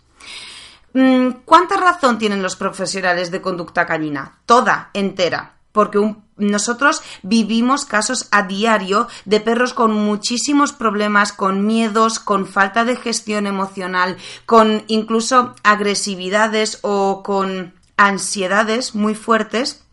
Mm, 0.95 1.31
¿Cuánta 1.45 1.77
razón 1.77 2.19
tienen 2.19 2.43
los 2.43 2.57
profesionales 2.57 3.31
de 3.31 3.43
conducta 3.43 3.87
canina? 3.87 4.39
Toda, 4.47 4.91
entera 4.95 5.58
porque 5.79 6.13
nosotros 6.37 7.03
vivimos 7.23 7.85
casos 7.85 8.27
a 8.33 8.43
diario 8.43 9.07
de 9.27 9.39
perros 9.39 9.75
con 9.75 9.93
muchísimos 9.93 10.73
problemas, 10.73 11.33
con 11.33 11.69
miedos, 11.69 12.19
con 12.19 12.49
falta 12.49 12.85
de 12.85 12.97
gestión 12.97 13.47
emocional, 13.47 14.17
con 14.45 14.83
incluso 14.89 15.55
agresividades 15.63 16.81
o 16.83 17.23
con 17.23 17.75
ansiedades 17.97 18.97
muy 18.97 19.15
fuertes 19.15 19.85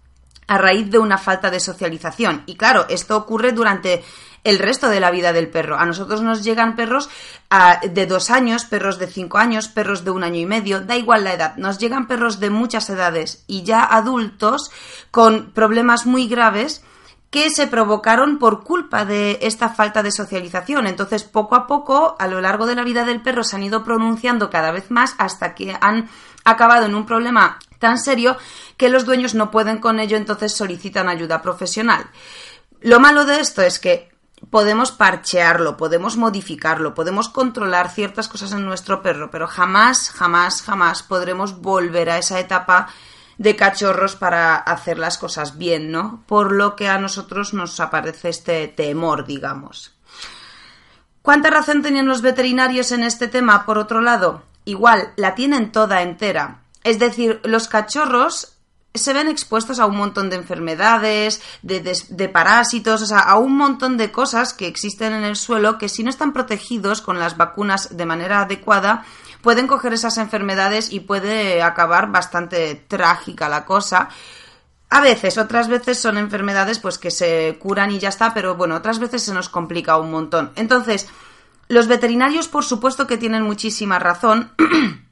a 0.48 0.58
raíz 0.58 0.90
de 0.90 0.98
una 0.98 1.20
falta 1.20 1.52
de 1.52 1.60
socialización. 1.60 2.42
Y 2.48 2.56
claro, 2.56 2.88
esto 2.90 3.16
ocurre 3.16 3.52
durante 3.52 4.04
el 4.46 4.60
resto 4.60 4.88
de 4.88 5.02
la 5.02 5.12
vida 5.12 5.34
del 5.34 5.50
perro. 5.50 5.78
A 5.78 5.86
nosotros 5.86 6.22
nos 6.22 6.44
llegan 6.44 6.78
perros 6.78 7.10
de 7.84 8.06
dos 8.06 8.30
años, 8.30 8.64
perros 8.64 8.98
de 9.00 9.08
cinco 9.08 9.40
años, 9.40 9.68
perros 9.68 10.06
de 10.06 10.12
un 10.12 10.24
año 10.24 10.40
y 10.40 10.46
medio, 10.46 10.82
da 10.82 10.96
igual 10.96 11.26
la 11.26 11.34
edad. 11.34 11.58
Nos 11.58 11.80
llegan 11.80 12.08
perros 12.08 12.40
de 12.40 12.50
muchas 12.50 12.90
edades 12.90 13.44
y 13.48 13.64
ya 13.64 13.84
adultos 13.84 14.72
con 15.12 15.52
problemas 15.52 16.06
muy 16.06 16.28
graves 16.28 16.84
que 17.32 17.50
se 17.50 17.68
provocaron 17.68 18.38
por 18.38 18.64
culpa 18.64 19.04
de 19.04 19.40
esta 19.42 19.70
falta 19.70 20.04
de 20.04 20.12
socialización. 20.12 20.88
Entonces, 20.88 21.24
poco 21.24 21.56
a 21.56 21.68
poco, 21.68 22.16
a 22.18 22.28
lo 22.28 22.40
largo 22.40 22.66
de 22.66 22.76
la 22.76 22.84
vida 22.84 23.04
del 23.04 23.22
perro, 23.22 23.44
se 23.44 23.58
han 23.58 23.64
ido 23.64 23.84
pronunciando 23.84 24.50
cada 24.50 24.72
vez 24.72 24.90
más 24.92 25.16
hasta 25.18 25.56
que 25.56 25.76
han 25.82 26.08
acabado 26.46 26.86
en 26.86 26.96
un 26.96 27.06
problema 27.06 27.60
tan 27.80 27.98
serio 27.98 28.38
que 28.78 28.90
los 28.90 29.06
dueños 29.06 29.34
no 29.34 29.52
pueden 29.52 29.80
con 29.80 30.00
ello, 30.00 30.16
entonces 30.16 30.56
solicitan 30.56 31.10
ayuda 31.10 31.42
profesional. 31.42 32.06
Lo 32.80 33.00
malo 33.00 33.26
de 33.26 33.40
esto 33.40 33.64
es 33.64 33.80
que 33.80 34.15
podemos 34.50 34.92
parchearlo, 34.92 35.78
podemos 35.78 36.18
modificarlo, 36.18 36.94
podemos 36.94 37.30
controlar 37.30 37.90
ciertas 37.90 38.28
cosas 38.28 38.52
en 38.52 38.66
nuestro 38.66 39.02
perro, 39.02 39.32
pero 39.32 39.48
jamás, 39.48 40.12
jamás, 40.12 40.62
jamás 40.62 41.04
podremos 41.04 41.62
volver 41.62 42.10
a 42.10 42.18
esa 42.18 42.40
etapa 42.40 42.88
de 43.38 43.56
cachorros 43.56 44.16
para 44.16 44.56
hacer 44.56 44.98
las 44.98 45.18
cosas 45.18 45.58
bien, 45.58 45.92
¿no? 45.92 46.24
Por 46.26 46.52
lo 46.52 46.76
que 46.76 46.88
a 46.88 46.98
nosotros 46.98 47.54
nos 47.54 47.80
aparece 47.80 48.30
este 48.30 48.68
temor, 48.68 49.26
digamos. 49.26 49.94
¿Cuánta 51.22 51.50
razón 51.50 51.82
tenían 51.82 52.08
los 52.08 52.22
veterinarios 52.22 52.92
en 52.92 53.04
este 53.04 53.28
tema, 53.28 53.66
por 53.66 53.78
otro 53.78 54.02
lado? 54.02 54.44
Igual, 54.64 55.12
la 55.16 55.36
tienen 55.36 55.72
toda 55.72 56.02
entera. 56.02 56.60
Es 56.84 57.00
decir, 57.00 57.42
los 57.44 57.68
cachorros 57.68 58.55
se 58.98 59.14
ven 59.14 59.28
expuestos 59.28 59.80
a 59.80 59.86
un 59.86 59.98
montón 59.98 60.30
de 60.30 60.36
enfermedades, 60.36 61.42
de, 61.62 62.30
parásitos, 62.30 63.02
o 63.02 63.06
sea, 63.06 63.20
a 63.20 63.38
un 63.38 63.58
montón 63.58 63.98
de 63.98 64.12
cosas 64.12 64.54
que 64.54 64.68
existen 64.68 65.14
en 65.14 65.24
el 65.24 65.36
suelo 65.36 65.78
que 65.78 65.90
si 65.90 66.04
no 66.04 66.10
están 66.10 66.34
protegidos 66.34 67.02
con 67.02 67.20
las 67.20 67.38
vacunas 67.38 67.96
de 67.96 68.06
manera 68.06 68.42
adecuada, 68.42 69.06
pueden 69.42 69.68
coger 69.68 69.94
esas 69.94 70.18
enfermedades 70.18 70.92
y 70.92 71.02
puede 71.02 71.62
acabar 71.62 72.12
bastante 72.12 72.76
trágica 72.88 73.50
la 73.50 73.66
cosa. 73.66 74.10
A 74.90 75.02
veces, 75.02 75.38
otras 75.38 75.68
veces 75.68 76.00
son 76.00 76.18
enfermedades 76.18 76.80
pues 76.80 76.98
que 76.98 77.12
se 77.12 77.58
curan 77.60 77.92
y 77.92 78.00
ya 78.00 78.10
está, 78.10 78.34
pero 78.34 78.56
bueno, 78.56 78.76
otras 78.76 79.00
veces 79.00 79.24
se 79.24 79.34
nos 79.34 79.50
complica 79.50 79.98
un 79.98 80.12
montón. 80.12 80.52
Entonces, 80.56 81.08
los 81.68 81.88
veterinarios 81.88 82.48
por 82.48 82.64
supuesto 82.64 83.08
que 83.08 83.18
tienen 83.18 83.44
muchísima 83.44 84.00
razón 84.00 84.52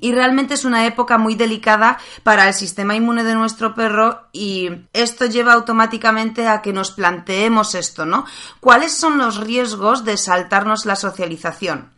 Y 0.00 0.12
realmente 0.12 0.54
es 0.54 0.64
una 0.64 0.86
época 0.86 1.18
muy 1.18 1.34
delicada 1.34 1.98
para 2.22 2.48
el 2.48 2.54
sistema 2.54 2.94
inmune 2.94 3.22
de 3.22 3.34
nuestro 3.34 3.74
perro 3.74 4.28
y 4.32 4.70
esto 4.92 5.26
lleva 5.26 5.52
automáticamente 5.52 6.48
a 6.48 6.62
que 6.62 6.72
nos 6.72 6.90
planteemos 6.90 7.74
esto, 7.74 8.06
¿no? 8.06 8.24
¿Cuáles 8.60 8.94
son 8.94 9.18
los 9.18 9.36
riesgos 9.36 10.04
de 10.04 10.16
saltarnos 10.16 10.86
la 10.86 10.96
socialización? 10.96 11.90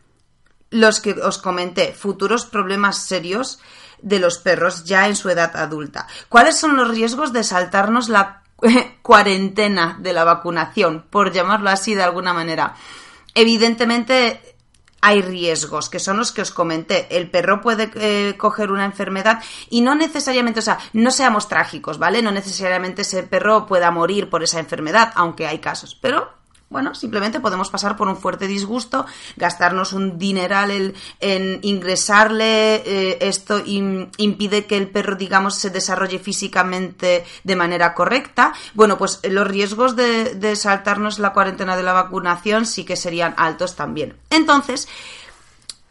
Los 0.69 0.99
que 0.99 1.11
os 1.11 1.37
comenté, 1.37 1.93
futuros 1.93 2.45
problemas 2.45 2.97
serios 2.97 3.59
de 4.01 4.19
los 4.19 4.37
perros 4.37 4.83
ya 4.83 5.07
en 5.07 5.15
su 5.15 5.29
edad 5.29 5.55
adulta. 5.55 6.07
¿Cuáles 6.29 6.59
son 6.59 6.75
los 6.75 6.89
riesgos 6.89 7.31
de 7.31 7.43
saltarnos 7.43 8.09
la 8.09 8.43
cuarentena 9.01 9.97
de 9.99 10.13
la 10.13 10.25
vacunación, 10.25 11.05
por 11.09 11.31
llamarlo 11.31 11.69
así 11.69 11.95
de 11.95 12.03
alguna 12.03 12.33
manera? 12.33 12.75
Evidentemente 13.33 14.52
hay 15.05 15.21
riesgos, 15.21 15.89
que 15.89 15.99
son 15.99 16.17
los 16.17 16.31
que 16.31 16.41
os 16.41 16.51
comenté. 16.51 17.07
El 17.15 17.29
perro 17.29 17.59
puede 17.59 17.91
eh, 17.95 18.37
coger 18.37 18.71
una 18.71 18.85
enfermedad 18.85 19.43
y 19.69 19.81
no 19.81 19.95
necesariamente, 19.95 20.61
o 20.61 20.63
sea, 20.63 20.79
no 20.93 21.11
seamos 21.11 21.49
trágicos, 21.49 21.99
¿vale? 21.99 22.21
No 22.21 22.31
necesariamente 22.31 23.01
ese 23.01 23.23
perro 23.23 23.65
pueda 23.65 23.91
morir 23.91 24.29
por 24.29 24.43
esa 24.43 24.59
enfermedad, 24.59 25.11
aunque 25.15 25.45
hay 25.45 25.59
casos, 25.59 25.93
pero 25.93 26.42
bueno, 26.73 26.93
simplemente 26.93 27.39
podemos 27.39 27.69
pasar 27.69 27.95
por 27.95 28.09
un 28.09 28.17
fuerte 28.17 28.47
disgusto, 28.47 29.05
gastarnos 29.37 29.93
un 29.93 30.17
dineral 30.17 30.93
en 31.19 31.59
ingresarle, 31.61 32.75
eh, 32.85 33.17
esto 33.21 33.61
impide 33.65 34.65
que 34.65 34.75
el 34.75 34.89
perro, 34.89 35.15
digamos, 35.15 35.55
se 35.55 35.69
desarrolle 35.69 36.19
físicamente 36.19 37.23
de 37.43 37.55
manera 37.55 37.93
correcta. 37.93 38.53
Bueno, 38.73 38.97
pues 38.97 39.21
los 39.23 39.47
riesgos 39.47 39.95
de 39.95 40.55
saltarnos 40.55 41.19
la 41.19 41.31
cuarentena 41.31 41.77
de 41.77 41.83
la 41.83 41.93
vacunación 41.93 42.65
sí 42.65 42.83
que 42.83 42.95
serían 42.95 43.35
altos 43.37 43.75
también. 43.75 44.15
Entonces, 44.31 44.87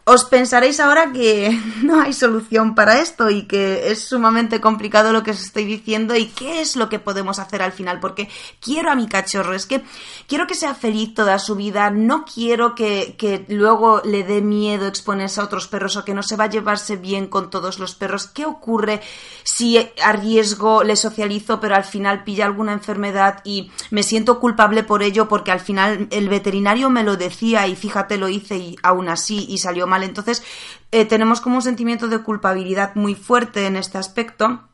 os 0.04 0.24
pensaréis 0.24 0.80
ahora 0.80 1.12
que 1.12 1.56
no 1.82 2.00
hay 2.00 2.12
solución 2.12 2.74
para 2.74 3.00
esto 3.00 3.30
y 3.30 3.42
que 3.44 3.92
es 3.92 4.04
sumamente 4.04 4.60
complicado 4.60 5.12
lo 5.12 5.22
que 5.22 5.30
os 5.30 5.42
estoy 5.42 5.64
diciendo 5.64 6.16
y 6.16 6.26
qué 6.26 6.60
es 6.60 6.74
lo 6.74 6.88
que 6.88 6.98
podemos 6.98 7.38
hacer 7.38 7.62
al 7.62 7.72
final, 7.72 8.00
porque 8.00 8.28
quiero 8.60 8.90
a 8.90 8.96
mi 8.96 9.06
cachorro, 9.06 9.54
es 9.54 9.66
que 9.66 9.82
quiero 10.26 10.46
que 10.46 10.56
sea 10.56 10.74
feliz 10.74 11.14
toda 11.14 11.38
su 11.38 11.54
vida, 11.54 11.90
no 11.90 12.24
quiero 12.24 12.74
que, 12.74 13.14
que 13.16 13.44
luego 13.48 14.02
le 14.04 14.24
dé 14.24 14.40
miedo 14.40 14.88
exponerse 14.88 15.40
a 15.40 15.44
otros 15.44 15.68
perros 15.68 15.96
o 15.96 16.04
que 16.04 16.14
no 16.14 16.22
se 16.22 16.36
va 16.36 16.44
a 16.44 16.50
llevarse 16.50 16.96
bien 16.96 17.28
con 17.28 17.50
todos 17.50 17.78
los 17.78 17.94
perros. 17.94 18.26
¿Qué 18.26 18.44
ocurre 18.44 19.00
si 19.44 19.78
a 20.02 20.12
riesgo 20.12 20.82
le 20.82 20.96
socializo 20.96 21.60
pero 21.60 21.76
al 21.76 21.84
final 21.84 22.24
pilla 22.24 22.46
alguna 22.46 22.72
enfermedad 22.72 23.40
y 23.44 23.70
me 23.90 24.02
siento 24.02 24.40
culpable 24.40 24.82
por 24.82 25.02
ello 25.02 25.28
porque 25.28 25.52
al 25.52 25.60
final 25.60 26.08
el 26.10 26.28
veterinario 26.28 26.90
me 26.90 27.04
lo 27.04 27.16
decía 27.16 27.66
y 27.66 27.76
fíjate 27.76 28.16
lo 28.16 28.28
hice 28.28 28.56
y 28.56 28.76
aún 28.82 29.08
así 29.08 29.46
y 29.48 29.58
salió 29.58 29.86
Entonces, 30.00 30.42
eh, 30.90 31.04
tenemos 31.04 31.40
como 31.40 31.56
un 31.56 31.62
sentimiento 31.62 32.08
de 32.08 32.22
culpabilidad 32.22 32.94
muy 32.94 33.14
fuerte 33.14 33.66
en 33.66 33.76
este 33.76 33.98
aspecto. 33.98 34.68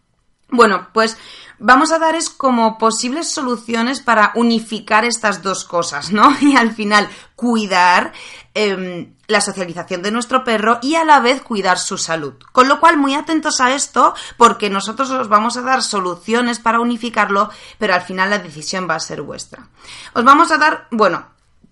Bueno, 0.51 0.89
pues 0.95 1.19
vamos 1.59 1.93
a 1.93 1.99
dar 1.99 2.15
es 2.15 2.31
como 2.31 2.79
posibles 2.79 3.29
soluciones 3.29 4.01
para 4.01 4.33
unificar 4.35 5.05
estas 5.05 5.43
dos 5.43 5.65
cosas, 5.65 6.11
¿no? 6.11 6.35
Y 6.41 6.57
al 6.57 6.73
final 6.73 7.09
cuidar 7.37 8.13
em, 8.55 9.15
la 9.27 9.43
socialización 9.43 10.01
de 10.01 10.11
nuestro 10.11 10.45
perro 10.45 10.79
y 10.81 10.95
a 10.95 11.05
la 11.05 11.21
vez 11.21 11.43
cuidar 11.43 11.79
su 11.79 11.99
salud. 11.99 12.35
Con 12.53 12.67
lo 12.67 12.81
cual, 12.81 12.97
muy 12.97 13.15
atentos 13.15 13.61
a 13.61 13.75
esto, 13.75 14.15
porque 14.39 14.71
nosotros 14.71 15.11
os 15.11 15.29
vamos 15.29 15.59
a 15.59 15.63
dar 15.63 15.83
soluciones 15.83 16.59
para 16.59 16.81
unificarlo, 16.81 17.51
pero 17.79 17.95
al 17.95 18.03
final 18.03 18.31
la 18.31 18.39
decisión 18.39 18.89
va 18.89 18.95
a 18.95 19.01
ser 19.01 19.21
vuestra. 19.21 19.69
Os 20.15 20.25
vamos 20.25 20.51
a 20.51 20.57
dar, 20.57 20.89
bueno, 20.91 21.27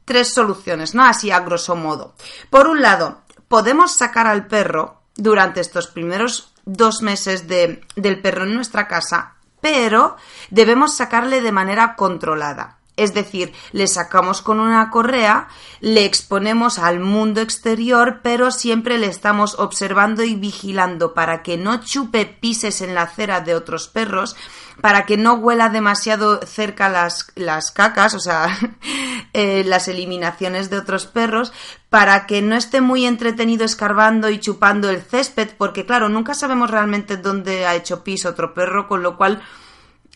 tres 0.04 0.34
soluciones, 0.34 0.94
¿no? 0.94 1.02
Así 1.02 1.30
a 1.30 1.40
grosso 1.40 1.76
modo. 1.76 2.14
Por 2.50 2.68
un 2.68 2.82
lado, 2.82 3.22
podemos 3.48 3.92
sacar 3.92 4.26
al 4.26 4.46
perro 4.46 5.00
durante 5.16 5.60
estos 5.60 5.86
primeros 5.88 6.52
dos 6.64 7.00
meses 7.00 7.48
de, 7.48 7.84
del 7.94 8.20
perro 8.20 8.44
en 8.44 8.54
nuestra 8.54 8.88
casa, 8.88 9.34
pero 9.60 10.16
debemos 10.50 10.94
sacarle 10.94 11.40
de 11.40 11.52
manera 11.52 11.96
controlada. 11.96 12.75
Es 12.96 13.12
decir, 13.12 13.52
le 13.72 13.86
sacamos 13.86 14.40
con 14.40 14.58
una 14.58 14.90
correa, 14.90 15.48
le 15.80 16.06
exponemos 16.06 16.78
al 16.78 16.98
mundo 16.98 17.42
exterior, 17.42 18.20
pero 18.22 18.50
siempre 18.50 18.98
le 18.98 19.06
estamos 19.06 19.58
observando 19.58 20.24
y 20.24 20.34
vigilando 20.34 21.12
para 21.12 21.42
que 21.42 21.58
no 21.58 21.84
chupe 21.84 22.24
pises 22.24 22.80
en 22.80 22.94
la 22.94 23.02
acera 23.02 23.42
de 23.42 23.54
otros 23.54 23.88
perros, 23.88 24.34
para 24.80 25.04
que 25.04 25.18
no 25.18 25.34
huela 25.34 25.68
demasiado 25.68 26.40
cerca 26.46 26.88
las, 26.88 27.32
las 27.34 27.70
cacas, 27.70 28.14
o 28.14 28.20
sea, 28.20 28.56
eh, 29.34 29.62
las 29.64 29.88
eliminaciones 29.88 30.70
de 30.70 30.78
otros 30.78 31.06
perros, 31.06 31.52
para 31.90 32.26
que 32.26 32.40
no 32.40 32.56
esté 32.56 32.80
muy 32.80 33.04
entretenido 33.04 33.64
escarbando 33.64 34.30
y 34.30 34.40
chupando 34.40 34.88
el 34.88 35.02
césped, 35.02 35.50
porque 35.58 35.84
claro, 35.84 36.08
nunca 36.08 36.32
sabemos 36.32 36.70
realmente 36.70 37.18
dónde 37.18 37.66
ha 37.66 37.74
hecho 37.74 38.04
pis 38.04 38.24
otro 38.24 38.54
perro, 38.54 38.88
con 38.88 39.02
lo 39.02 39.16
cual 39.18 39.42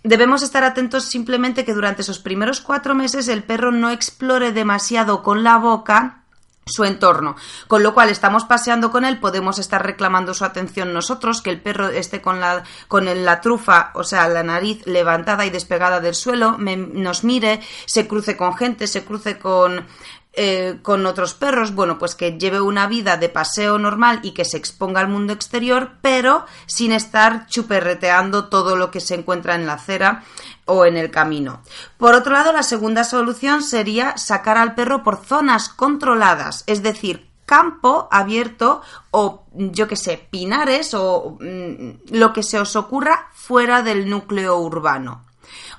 Debemos 0.02 0.42
estar 0.42 0.64
atentos 0.64 1.04
simplemente 1.04 1.64
que 1.64 1.74
durante 1.74 2.02
esos 2.02 2.18
primeros 2.18 2.60
cuatro 2.60 2.94
meses 2.94 3.28
el 3.28 3.42
perro 3.42 3.70
no 3.70 3.90
explore 3.90 4.52
demasiado 4.52 5.22
con 5.22 5.42
la 5.42 5.58
boca 5.58 6.20
su 6.66 6.84
entorno, 6.84 7.36
con 7.66 7.82
lo 7.82 7.94
cual 7.94 8.10
estamos 8.10 8.44
paseando 8.44 8.90
con 8.90 9.04
él, 9.04 9.18
podemos 9.18 9.58
estar 9.58 9.84
reclamando 9.84 10.34
su 10.34 10.44
atención 10.44 10.92
nosotros, 10.92 11.42
que 11.42 11.50
el 11.50 11.60
perro 11.60 11.88
esté 11.88 12.20
con 12.22 12.40
la, 12.40 12.62
con 12.86 13.06
la 13.24 13.40
trufa, 13.40 13.90
o 13.94 14.04
sea, 14.04 14.28
la 14.28 14.42
nariz 14.42 14.86
levantada 14.86 15.44
y 15.44 15.50
despegada 15.50 16.00
del 16.00 16.14
suelo, 16.14 16.56
nos 16.58 17.24
mire, 17.24 17.60
se 17.86 18.06
cruce 18.06 18.36
con 18.36 18.56
gente, 18.56 18.86
se 18.86 19.04
cruce 19.04 19.38
con 19.38 19.86
eh, 20.32 20.78
con 20.82 21.06
otros 21.06 21.34
perros, 21.34 21.74
bueno, 21.74 21.98
pues 21.98 22.14
que 22.14 22.38
lleve 22.38 22.60
una 22.60 22.86
vida 22.86 23.16
de 23.16 23.28
paseo 23.28 23.78
normal 23.78 24.20
y 24.22 24.30
que 24.30 24.44
se 24.44 24.56
exponga 24.56 25.00
al 25.00 25.08
mundo 25.08 25.32
exterior, 25.32 25.92
pero 26.02 26.46
sin 26.66 26.92
estar 26.92 27.46
chuperreteando 27.48 28.48
todo 28.48 28.76
lo 28.76 28.92
que 28.92 29.00
se 29.00 29.16
encuentra 29.16 29.56
en 29.56 29.66
la 29.66 29.72
acera 29.74 30.22
o 30.66 30.86
en 30.86 30.96
el 30.96 31.10
camino. 31.10 31.62
Por 31.98 32.14
otro 32.14 32.32
lado, 32.32 32.52
la 32.52 32.62
segunda 32.62 33.02
solución 33.02 33.62
sería 33.62 34.16
sacar 34.18 34.56
al 34.56 34.76
perro 34.76 35.02
por 35.02 35.16
zonas 35.16 35.68
controladas, 35.68 36.62
es 36.68 36.82
decir, 36.82 37.28
campo 37.44 38.06
abierto 38.12 38.82
o 39.10 39.46
yo 39.52 39.88
que 39.88 39.96
sé, 39.96 40.28
pinares 40.30 40.94
o 40.94 41.36
mm, 41.40 42.12
lo 42.16 42.32
que 42.32 42.44
se 42.44 42.60
os 42.60 42.76
ocurra 42.76 43.28
fuera 43.32 43.82
del 43.82 44.08
núcleo 44.08 44.58
urbano. 44.58 45.24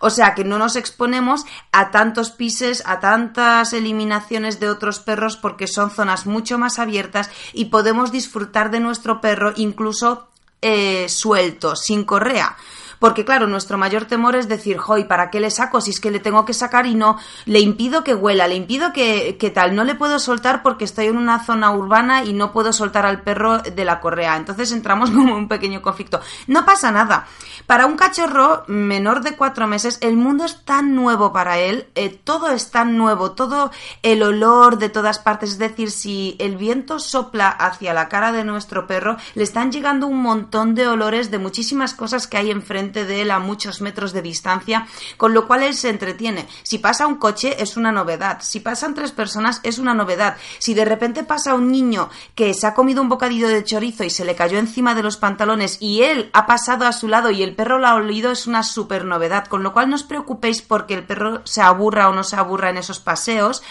O 0.01 0.09
sea 0.09 0.33
que 0.35 0.43
no 0.43 0.57
nos 0.57 0.75
exponemos 0.75 1.45
a 1.71 1.91
tantos 1.91 2.31
pises, 2.31 2.83
a 2.85 2.99
tantas 2.99 3.71
eliminaciones 3.73 4.59
de 4.59 4.69
otros 4.69 4.99
perros 4.99 5.37
porque 5.37 5.67
son 5.67 5.91
zonas 5.91 6.25
mucho 6.25 6.57
más 6.57 6.79
abiertas 6.79 7.29
y 7.53 7.65
podemos 7.65 8.11
disfrutar 8.11 8.71
de 8.71 8.79
nuestro 8.79 9.21
perro 9.21 9.53
incluso 9.55 10.27
eh, 10.61 11.07
suelto, 11.07 11.75
sin 11.75 12.03
correa. 12.03 12.57
Porque 13.01 13.25
claro, 13.25 13.47
nuestro 13.47 13.79
mayor 13.79 14.05
temor 14.05 14.35
es 14.35 14.47
decir, 14.47 14.77
joy, 14.77 15.05
¿para 15.05 15.31
qué 15.31 15.39
le 15.39 15.49
saco? 15.49 15.81
Si 15.81 15.89
es 15.89 15.99
que 15.99 16.11
le 16.11 16.19
tengo 16.19 16.45
que 16.45 16.53
sacar 16.53 16.85
y 16.85 16.93
no, 16.93 17.17
le 17.45 17.59
impido 17.59 18.03
que 18.03 18.13
huela, 18.13 18.47
le 18.47 18.53
impido 18.53 18.93
que, 18.93 19.37
que 19.39 19.49
tal, 19.49 19.75
no 19.75 19.83
le 19.83 19.95
puedo 19.95 20.19
soltar 20.19 20.61
porque 20.61 20.85
estoy 20.85 21.07
en 21.07 21.17
una 21.17 21.43
zona 21.43 21.71
urbana 21.71 22.23
y 22.23 22.33
no 22.33 22.51
puedo 22.51 22.71
soltar 22.71 23.07
al 23.07 23.23
perro 23.23 23.57
de 23.57 23.85
la 23.85 23.99
correa. 23.99 24.37
Entonces 24.37 24.71
entramos 24.71 25.09
como 25.15 25.35
un 25.35 25.47
pequeño 25.47 25.81
conflicto. 25.81 26.21
No 26.45 26.63
pasa 26.63 26.91
nada. 26.91 27.25
Para 27.65 27.87
un 27.87 27.95
cachorro 27.95 28.65
menor 28.67 29.21
de 29.21 29.35
cuatro 29.35 29.65
meses, 29.65 29.97
el 30.01 30.15
mundo 30.15 30.45
es 30.45 30.63
tan 30.63 30.93
nuevo 30.93 31.33
para 31.33 31.57
él, 31.57 31.87
eh, 31.95 32.09
todo 32.09 32.49
es 32.51 32.69
tan 32.69 32.97
nuevo, 32.97 33.31
todo 33.31 33.71
el 34.03 34.21
olor 34.21 34.77
de 34.77 34.89
todas 34.89 35.17
partes, 35.17 35.53
es 35.53 35.57
decir, 35.57 35.89
si 35.89 36.35
el 36.37 36.55
viento 36.55 36.99
sopla 36.99 37.49
hacia 37.49 37.95
la 37.95 38.09
cara 38.09 38.31
de 38.31 38.43
nuestro 38.43 38.85
perro, 38.85 39.17
le 39.33 39.41
están 39.43 39.71
llegando 39.71 40.05
un 40.05 40.21
montón 40.21 40.75
de 40.75 40.87
olores 40.87 41.31
de 41.31 41.39
muchísimas 41.39 41.95
cosas 41.95 42.27
que 42.27 42.37
hay 42.37 42.51
enfrente 42.51 42.90
de 42.91 43.21
él 43.21 43.31
a 43.31 43.39
muchos 43.39 43.81
metros 43.81 44.13
de 44.13 44.21
distancia, 44.21 44.87
con 45.17 45.33
lo 45.33 45.47
cual 45.47 45.63
él 45.63 45.73
se 45.73 45.89
entretiene. 45.89 46.47
Si 46.63 46.77
pasa 46.77 47.07
un 47.07 47.15
coche 47.15 47.61
es 47.61 47.77
una 47.77 47.91
novedad, 47.91 48.39
si 48.41 48.59
pasan 48.59 48.93
tres 48.93 49.11
personas 49.11 49.59
es 49.63 49.79
una 49.79 49.93
novedad, 49.93 50.37
si 50.59 50.73
de 50.73 50.85
repente 50.85 51.23
pasa 51.23 51.55
un 51.55 51.71
niño 51.71 52.09
que 52.35 52.53
se 52.53 52.67
ha 52.67 52.73
comido 52.73 53.01
un 53.01 53.09
bocadillo 53.09 53.47
de 53.47 53.63
chorizo 53.63 54.03
y 54.03 54.09
se 54.09 54.25
le 54.25 54.35
cayó 54.35 54.59
encima 54.59 54.95
de 54.95 55.03
los 55.03 55.17
pantalones 55.17 55.77
y 55.79 56.03
él 56.03 56.29
ha 56.33 56.45
pasado 56.45 56.85
a 56.85 56.93
su 56.93 57.07
lado 57.07 57.31
y 57.31 57.43
el 57.43 57.55
perro 57.55 57.79
lo 57.79 57.87
ha 57.87 57.95
olido 57.95 58.31
es 58.31 58.47
una 58.47 58.63
super 58.63 59.05
novedad, 59.05 59.47
con 59.47 59.63
lo 59.63 59.73
cual 59.73 59.89
no 59.89 59.95
os 59.95 60.03
preocupéis 60.03 60.61
porque 60.61 60.93
el 60.93 61.03
perro 61.03 61.41
se 61.45 61.61
aburra 61.61 62.09
o 62.09 62.13
no 62.13 62.23
se 62.23 62.35
aburra 62.35 62.69
en 62.69 62.77
esos 62.77 62.99
paseos 62.99 63.63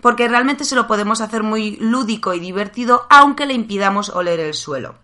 porque 0.00 0.28
realmente 0.28 0.64
se 0.64 0.74
lo 0.74 0.86
podemos 0.86 1.20
hacer 1.20 1.42
muy 1.42 1.76
lúdico 1.76 2.34
y 2.34 2.40
divertido 2.40 3.06
aunque 3.08 3.46
le 3.46 3.54
impidamos 3.54 4.10
oler 4.10 4.40
el 4.40 4.54
suelo. 4.54 5.03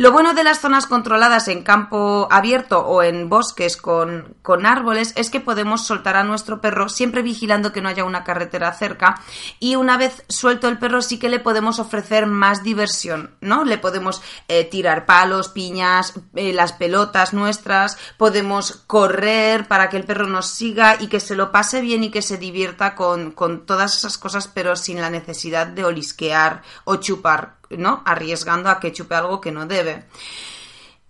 Lo 0.00 0.12
bueno 0.12 0.32
de 0.32 0.44
las 0.44 0.60
zonas 0.60 0.86
controladas 0.86 1.46
en 1.48 1.62
campo 1.62 2.26
abierto 2.30 2.80
o 2.80 3.02
en 3.02 3.28
bosques 3.28 3.76
con, 3.76 4.34
con, 4.40 4.64
árboles 4.64 5.12
es 5.14 5.28
que 5.28 5.40
podemos 5.40 5.84
soltar 5.84 6.16
a 6.16 6.24
nuestro 6.24 6.62
perro 6.62 6.88
siempre 6.88 7.20
vigilando 7.20 7.70
que 7.70 7.82
no 7.82 7.90
haya 7.90 8.06
una 8.06 8.24
carretera 8.24 8.72
cerca 8.72 9.20
y 9.58 9.76
una 9.76 9.98
vez 9.98 10.24
suelto 10.26 10.68
el 10.68 10.78
perro 10.78 11.02
sí 11.02 11.18
que 11.18 11.28
le 11.28 11.38
podemos 11.38 11.78
ofrecer 11.80 12.24
más 12.24 12.62
diversión, 12.62 13.36
¿no? 13.42 13.66
Le 13.66 13.76
podemos 13.76 14.22
eh, 14.48 14.64
tirar 14.64 15.04
palos, 15.04 15.50
piñas, 15.50 16.14
eh, 16.34 16.54
las 16.54 16.72
pelotas 16.72 17.34
nuestras, 17.34 17.98
podemos 18.16 18.82
correr 18.86 19.68
para 19.68 19.90
que 19.90 19.98
el 19.98 20.04
perro 20.04 20.26
nos 20.26 20.46
siga 20.46 20.96
y 20.98 21.08
que 21.08 21.20
se 21.20 21.36
lo 21.36 21.52
pase 21.52 21.82
bien 21.82 22.04
y 22.04 22.10
que 22.10 22.22
se 22.22 22.38
divierta 22.38 22.94
con, 22.94 23.32
con 23.32 23.66
todas 23.66 23.98
esas 23.98 24.16
cosas 24.16 24.48
pero 24.48 24.76
sin 24.76 24.98
la 24.98 25.10
necesidad 25.10 25.66
de 25.66 25.84
olisquear 25.84 26.62
o 26.84 26.96
chupar 26.96 27.60
¿no? 27.78 28.02
Arriesgando 28.04 28.68
a 28.68 28.80
que 28.80 28.92
chupe 28.92 29.14
algo 29.14 29.40
que 29.40 29.52
no 29.52 29.66
debe. 29.66 29.89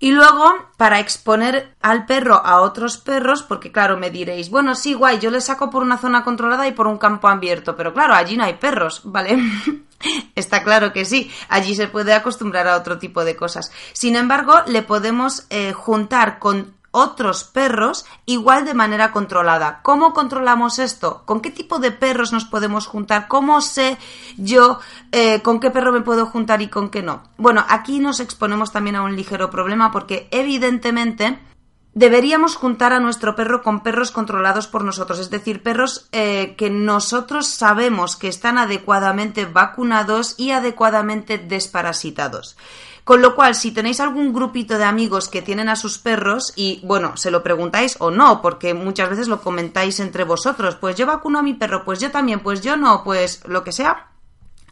Y 0.02 0.12
luego, 0.12 0.54
para 0.78 0.98
exponer 0.98 1.76
al 1.82 2.06
perro 2.06 2.36
a 2.42 2.62
otros 2.62 2.96
perros, 2.96 3.42
porque 3.42 3.70
claro, 3.70 3.98
me 3.98 4.10
diréis, 4.10 4.48
bueno, 4.48 4.74
sí, 4.74 4.94
guay, 4.94 5.18
yo 5.18 5.30
le 5.30 5.42
saco 5.42 5.68
por 5.68 5.82
una 5.82 5.98
zona 5.98 6.24
controlada 6.24 6.66
y 6.66 6.72
por 6.72 6.86
un 6.86 6.96
campo 6.96 7.28
abierto, 7.28 7.76
pero 7.76 7.92
claro, 7.92 8.14
allí 8.14 8.34
no 8.38 8.44
hay 8.44 8.54
perros, 8.54 9.02
¿vale? 9.04 9.38
Está 10.34 10.62
claro 10.64 10.94
que 10.94 11.04
sí, 11.04 11.30
allí 11.50 11.74
se 11.74 11.86
puede 11.86 12.14
acostumbrar 12.14 12.66
a 12.66 12.76
otro 12.76 12.98
tipo 12.98 13.26
de 13.26 13.36
cosas. 13.36 13.70
Sin 13.92 14.16
embargo, 14.16 14.62
le 14.66 14.80
podemos 14.80 15.44
eh, 15.50 15.74
juntar 15.74 16.38
con 16.38 16.79
otros 16.90 17.44
perros 17.44 18.04
igual 18.26 18.64
de 18.64 18.74
manera 18.74 19.12
controlada. 19.12 19.80
¿Cómo 19.82 20.12
controlamos 20.12 20.78
esto? 20.78 21.22
¿Con 21.24 21.40
qué 21.40 21.50
tipo 21.50 21.78
de 21.78 21.92
perros 21.92 22.32
nos 22.32 22.44
podemos 22.44 22.86
juntar? 22.86 23.28
¿Cómo 23.28 23.60
sé 23.60 23.98
yo 24.36 24.80
eh, 25.12 25.40
con 25.42 25.60
qué 25.60 25.70
perro 25.70 25.92
me 25.92 26.00
puedo 26.00 26.26
juntar 26.26 26.62
y 26.62 26.68
con 26.68 26.90
qué 26.90 27.02
no? 27.02 27.22
Bueno, 27.36 27.64
aquí 27.68 27.98
nos 28.00 28.20
exponemos 28.20 28.72
también 28.72 28.96
a 28.96 29.02
un 29.02 29.16
ligero 29.16 29.50
problema 29.50 29.90
porque 29.92 30.28
evidentemente 30.30 31.38
deberíamos 31.94 32.56
juntar 32.56 32.92
a 32.92 33.00
nuestro 33.00 33.34
perro 33.34 33.62
con 33.62 33.82
perros 33.82 34.10
controlados 34.10 34.66
por 34.66 34.84
nosotros, 34.84 35.18
es 35.18 35.30
decir, 35.30 35.62
perros 35.62 36.08
eh, 36.12 36.54
que 36.56 36.70
nosotros 36.70 37.48
sabemos 37.48 38.16
que 38.16 38.28
están 38.28 38.58
adecuadamente 38.58 39.44
vacunados 39.44 40.34
y 40.38 40.52
adecuadamente 40.52 41.38
desparasitados. 41.38 42.56
Con 43.04 43.22
lo 43.22 43.34
cual, 43.34 43.54
si 43.54 43.72
tenéis 43.72 44.00
algún 44.00 44.32
grupito 44.32 44.78
de 44.78 44.84
amigos 44.84 45.28
que 45.28 45.42
tienen 45.42 45.68
a 45.68 45.76
sus 45.76 45.98
perros 45.98 46.52
y, 46.56 46.80
bueno, 46.84 47.16
se 47.16 47.30
lo 47.30 47.42
preguntáis 47.42 47.96
o 47.98 48.10
no, 48.10 48.42
porque 48.42 48.74
muchas 48.74 49.10
veces 49.10 49.28
lo 49.28 49.40
comentáis 49.40 50.00
entre 50.00 50.24
vosotros, 50.24 50.76
pues 50.76 50.96
yo 50.96 51.06
vacuno 51.06 51.38
a 51.38 51.42
mi 51.42 51.54
perro, 51.54 51.84
pues 51.84 52.00
yo 52.00 52.10
también, 52.10 52.40
pues 52.40 52.60
yo 52.60 52.76
no, 52.76 53.02
pues 53.04 53.42
lo 53.46 53.64
que 53.64 53.72
sea, 53.72 54.10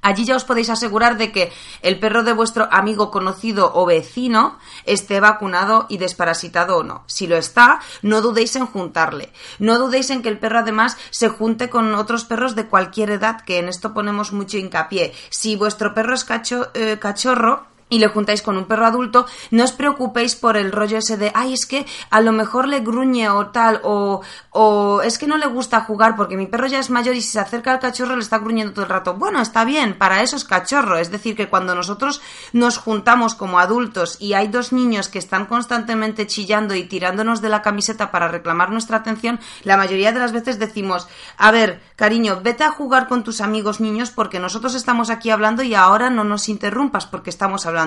Allí 0.00 0.24
ya 0.24 0.36
os 0.36 0.44
podéis 0.44 0.70
asegurar 0.70 1.16
de 1.18 1.32
que 1.32 1.52
el 1.82 1.98
perro 1.98 2.22
de 2.22 2.32
vuestro 2.32 2.68
amigo 2.70 3.10
conocido 3.10 3.72
o 3.74 3.86
vecino 3.86 4.58
esté 4.84 5.20
vacunado 5.20 5.86
y 5.88 5.98
desparasitado 5.98 6.78
o 6.78 6.82
no. 6.84 7.02
Si 7.06 7.26
lo 7.26 7.36
está, 7.36 7.80
no 8.02 8.20
dudéis 8.20 8.54
en 8.56 8.66
juntarle. 8.66 9.32
No 9.58 9.78
dudéis 9.78 10.10
en 10.10 10.22
que 10.22 10.28
el 10.28 10.38
perro 10.38 10.60
además 10.60 10.96
se 11.10 11.28
junte 11.28 11.68
con 11.68 11.94
otros 11.94 12.24
perros 12.24 12.54
de 12.54 12.66
cualquier 12.66 13.10
edad, 13.10 13.40
que 13.40 13.58
en 13.58 13.68
esto 13.68 13.92
ponemos 13.92 14.32
mucho 14.32 14.56
hincapié. 14.56 15.12
Si 15.30 15.56
vuestro 15.56 15.94
perro 15.94 16.14
es 16.14 16.26
eh, 16.74 16.98
cachorro, 17.00 17.66
y 17.88 17.98
le 17.98 18.08
juntáis 18.08 18.42
con 18.42 18.56
un 18.56 18.66
perro 18.66 18.86
adulto, 18.86 19.26
no 19.50 19.64
os 19.64 19.72
preocupéis 19.72 20.36
por 20.36 20.56
el 20.56 20.72
rollo 20.72 20.98
ese 20.98 21.16
de, 21.16 21.32
ay, 21.34 21.54
es 21.54 21.66
que 21.66 21.86
a 22.10 22.20
lo 22.20 22.32
mejor 22.32 22.68
le 22.68 22.80
gruñe 22.80 23.28
o 23.28 23.48
tal, 23.48 23.80
o, 23.84 24.20
o 24.50 25.02
es 25.02 25.18
que 25.18 25.26
no 25.26 25.38
le 25.38 25.46
gusta 25.46 25.80
jugar 25.80 26.16
porque 26.16 26.36
mi 26.36 26.46
perro 26.46 26.66
ya 26.66 26.78
es 26.78 26.90
mayor 26.90 27.14
y 27.14 27.22
si 27.22 27.30
se 27.30 27.40
acerca 27.40 27.72
al 27.72 27.80
cachorro 27.80 28.16
le 28.16 28.22
está 28.22 28.38
gruñendo 28.38 28.74
todo 28.74 28.84
el 28.84 28.90
rato. 28.90 29.14
Bueno, 29.14 29.40
está 29.40 29.64
bien, 29.64 29.96
para 29.96 30.22
eso 30.22 30.36
es 30.36 30.44
cachorro. 30.44 30.98
Es 30.98 31.10
decir, 31.10 31.36
que 31.36 31.48
cuando 31.48 31.74
nosotros 31.74 32.20
nos 32.52 32.78
juntamos 32.78 33.34
como 33.34 33.58
adultos 33.58 34.16
y 34.20 34.34
hay 34.34 34.48
dos 34.48 34.72
niños 34.72 35.08
que 35.08 35.18
están 35.18 35.46
constantemente 35.46 36.26
chillando 36.26 36.74
y 36.74 36.84
tirándonos 36.84 37.40
de 37.40 37.48
la 37.48 37.62
camiseta 37.62 38.10
para 38.10 38.28
reclamar 38.28 38.70
nuestra 38.70 38.98
atención, 38.98 39.40
la 39.64 39.76
mayoría 39.76 40.12
de 40.12 40.20
las 40.20 40.32
veces 40.32 40.58
decimos, 40.58 41.08
a 41.36 41.50
ver, 41.50 41.80
cariño, 41.96 42.40
vete 42.42 42.64
a 42.64 42.70
jugar 42.70 43.08
con 43.08 43.24
tus 43.24 43.40
amigos 43.40 43.80
niños 43.80 44.10
porque 44.10 44.40
nosotros 44.40 44.74
estamos 44.74 45.10
aquí 45.10 45.30
hablando 45.30 45.62
y 45.62 45.74
ahora 45.74 46.10
no 46.10 46.24
nos 46.24 46.48
interrumpas 46.48 47.06
porque 47.06 47.30
estamos 47.30 47.64
hablando 47.66 47.77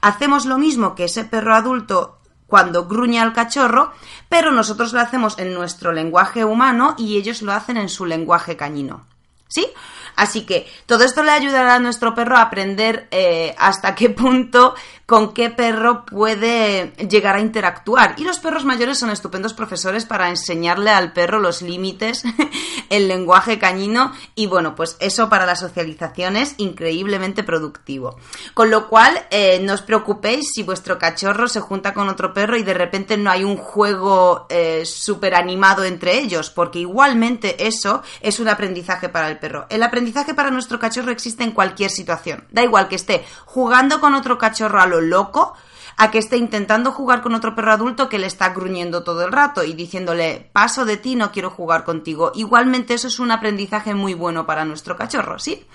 Hacemos 0.00 0.46
lo 0.46 0.58
mismo 0.58 0.94
que 0.94 1.04
ese 1.04 1.24
perro 1.24 1.54
adulto 1.54 2.18
cuando 2.46 2.86
gruñe 2.86 3.20
al 3.20 3.32
cachorro, 3.32 3.92
pero 4.28 4.52
nosotros 4.52 4.92
lo 4.92 5.00
hacemos 5.00 5.38
en 5.38 5.52
nuestro 5.52 5.92
lenguaje 5.92 6.44
humano 6.44 6.94
y 6.96 7.16
ellos 7.16 7.42
lo 7.42 7.52
hacen 7.52 7.76
en 7.76 7.88
su 7.88 8.06
lenguaje 8.06 8.56
cañino. 8.56 9.06
¿sí? 9.48 9.66
Así 10.16 10.46
que 10.46 10.66
todo 10.86 11.04
esto 11.04 11.22
le 11.22 11.32
ayudará 11.32 11.76
a 11.76 11.80
nuestro 11.80 12.14
perro 12.14 12.36
a 12.36 12.42
aprender 12.42 13.08
eh, 13.10 13.54
hasta 13.58 13.94
qué 13.94 14.10
punto 14.10 14.74
con 15.08 15.32
qué 15.32 15.48
perro 15.48 16.04
puede 16.04 16.92
llegar 17.08 17.36
a 17.36 17.40
interactuar. 17.40 18.14
Y 18.18 18.24
los 18.24 18.40
perros 18.40 18.66
mayores 18.66 18.98
son 18.98 19.08
estupendos 19.08 19.54
profesores 19.54 20.04
para 20.04 20.28
enseñarle 20.28 20.90
al 20.90 21.14
perro 21.14 21.38
los 21.38 21.62
límites, 21.62 22.24
el 22.90 23.08
lenguaje 23.08 23.58
cañino 23.58 24.12
y 24.34 24.48
bueno, 24.48 24.74
pues 24.74 24.98
eso 25.00 25.30
para 25.30 25.46
la 25.46 25.56
socialización 25.56 26.36
es 26.36 26.54
increíblemente 26.58 27.42
productivo. 27.42 28.18
Con 28.52 28.70
lo 28.70 28.86
cual, 28.88 29.18
eh, 29.30 29.58
no 29.62 29.72
os 29.72 29.80
preocupéis 29.80 30.50
si 30.52 30.62
vuestro 30.62 30.98
cachorro 30.98 31.48
se 31.48 31.60
junta 31.60 31.94
con 31.94 32.10
otro 32.10 32.34
perro 32.34 32.58
y 32.58 32.62
de 32.62 32.74
repente 32.74 33.16
no 33.16 33.30
hay 33.30 33.44
un 33.44 33.56
juego 33.56 34.46
eh, 34.50 34.84
súper 34.84 35.34
animado 35.34 35.84
entre 35.84 36.18
ellos, 36.18 36.50
porque 36.50 36.80
igualmente 36.80 37.66
eso 37.66 38.02
es 38.20 38.40
un 38.40 38.48
aprendizaje 38.48 39.08
para 39.08 39.28
el 39.30 39.38
perro. 39.38 39.64
El 39.70 39.82
aprendizaje 40.08 40.34
para 40.34 40.50
nuestro 40.50 40.78
cachorro 40.78 41.10
existe 41.10 41.44
en 41.44 41.52
cualquier 41.52 41.90
situación. 41.90 42.44
Da 42.50 42.62
igual 42.62 42.88
que 42.88 42.96
esté 42.96 43.24
jugando 43.44 44.00
con 44.00 44.14
otro 44.14 44.38
cachorro 44.38 44.80
a 44.80 44.86
lo 44.86 45.00
loco 45.00 45.54
a 46.00 46.12
que 46.12 46.18
esté 46.18 46.36
intentando 46.36 46.92
jugar 46.92 47.22
con 47.22 47.34
otro 47.34 47.56
perro 47.56 47.72
adulto 47.72 48.08
que 48.08 48.20
le 48.20 48.28
está 48.28 48.50
gruñendo 48.50 49.02
todo 49.02 49.24
el 49.24 49.32
rato 49.32 49.64
y 49.64 49.74
diciéndole 49.74 50.48
paso 50.52 50.84
de 50.84 50.96
ti, 50.96 51.16
no 51.16 51.32
quiero 51.32 51.50
jugar 51.50 51.82
contigo. 51.82 52.30
Igualmente 52.36 52.94
eso 52.94 53.08
es 53.08 53.18
un 53.18 53.32
aprendizaje 53.32 53.94
muy 53.94 54.14
bueno 54.14 54.46
para 54.46 54.64
nuestro 54.64 54.96
cachorro, 54.96 55.40
¿sí? 55.40 55.66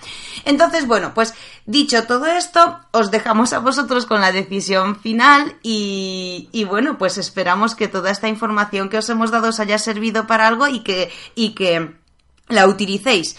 Entonces, 0.46 0.86
bueno, 0.86 1.12
pues 1.12 1.34
dicho 1.66 2.04
todo 2.04 2.24
esto, 2.24 2.80
os 2.92 3.10
dejamos 3.10 3.52
a 3.52 3.58
vosotros 3.58 4.06
con 4.06 4.22
la 4.22 4.32
decisión 4.32 4.96
final 4.96 5.58
y, 5.62 6.48
y 6.52 6.64
bueno, 6.64 6.96
pues 6.96 7.18
esperamos 7.18 7.74
que 7.74 7.88
toda 7.88 8.10
esta 8.10 8.28
información 8.28 8.88
que 8.88 8.98
os 8.98 9.08
hemos 9.10 9.30
dado 9.30 9.50
os 9.50 9.60
haya 9.60 9.78
servido 9.78 10.26
para 10.26 10.48
algo 10.48 10.66
y 10.66 10.80
que, 10.80 11.12
y 11.34 11.50
que 11.50 12.02
la 12.48 12.66
utilicéis. 12.66 13.36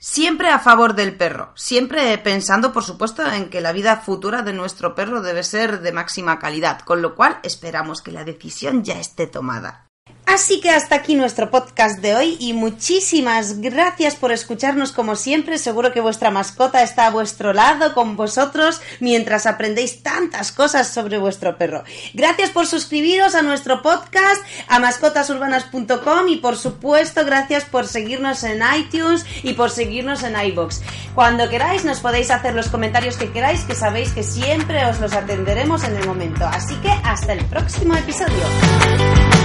Siempre 0.00 0.50
a 0.50 0.60
favor 0.60 0.94
del 0.94 1.16
perro, 1.16 1.50
siempre 1.56 2.16
pensando, 2.18 2.72
por 2.72 2.84
supuesto, 2.84 3.26
en 3.26 3.50
que 3.50 3.60
la 3.60 3.72
vida 3.72 3.96
futura 3.96 4.42
de 4.42 4.52
nuestro 4.52 4.94
perro 4.94 5.22
debe 5.22 5.42
ser 5.42 5.80
de 5.80 5.90
máxima 5.90 6.38
calidad, 6.38 6.82
con 6.82 7.02
lo 7.02 7.16
cual 7.16 7.40
esperamos 7.42 8.00
que 8.00 8.12
la 8.12 8.22
decisión 8.22 8.84
ya 8.84 9.00
esté 9.00 9.26
tomada. 9.26 9.87
Así 10.28 10.60
que 10.60 10.68
hasta 10.68 10.96
aquí 10.96 11.14
nuestro 11.14 11.50
podcast 11.50 12.00
de 12.00 12.14
hoy 12.14 12.36
y 12.38 12.52
muchísimas 12.52 13.62
gracias 13.62 14.14
por 14.14 14.30
escucharnos 14.30 14.92
como 14.92 15.16
siempre. 15.16 15.56
Seguro 15.56 15.90
que 15.90 16.02
vuestra 16.02 16.30
mascota 16.30 16.82
está 16.82 17.06
a 17.06 17.10
vuestro 17.10 17.54
lado 17.54 17.94
con 17.94 18.14
vosotros 18.14 18.82
mientras 19.00 19.46
aprendéis 19.46 20.02
tantas 20.02 20.52
cosas 20.52 20.86
sobre 20.88 21.16
vuestro 21.16 21.56
perro. 21.56 21.82
Gracias 22.12 22.50
por 22.50 22.66
suscribiros 22.66 23.34
a 23.34 23.40
nuestro 23.40 23.80
podcast, 23.80 24.44
a 24.68 24.78
mascotasurbanas.com 24.78 26.28
y 26.28 26.36
por 26.36 26.58
supuesto 26.58 27.24
gracias 27.24 27.64
por 27.64 27.86
seguirnos 27.86 28.44
en 28.44 28.60
iTunes 28.78 29.24
y 29.42 29.54
por 29.54 29.70
seguirnos 29.70 30.22
en 30.24 30.38
iBox. 30.38 30.82
Cuando 31.14 31.48
queráis 31.48 31.86
nos 31.86 32.00
podéis 32.00 32.30
hacer 32.30 32.54
los 32.54 32.68
comentarios 32.68 33.16
que 33.16 33.32
queráis, 33.32 33.62
que 33.62 33.74
sabéis 33.74 34.12
que 34.12 34.22
siempre 34.22 34.84
os 34.84 35.00
los 35.00 35.14
atenderemos 35.14 35.84
en 35.84 35.96
el 35.96 36.06
momento. 36.06 36.44
Así 36.44 36.74
que 36.82 36.90
hasta 36.90 37.32
el 37.32 37.42
próximo 37.46 37.96
episodio. 37.96 39.37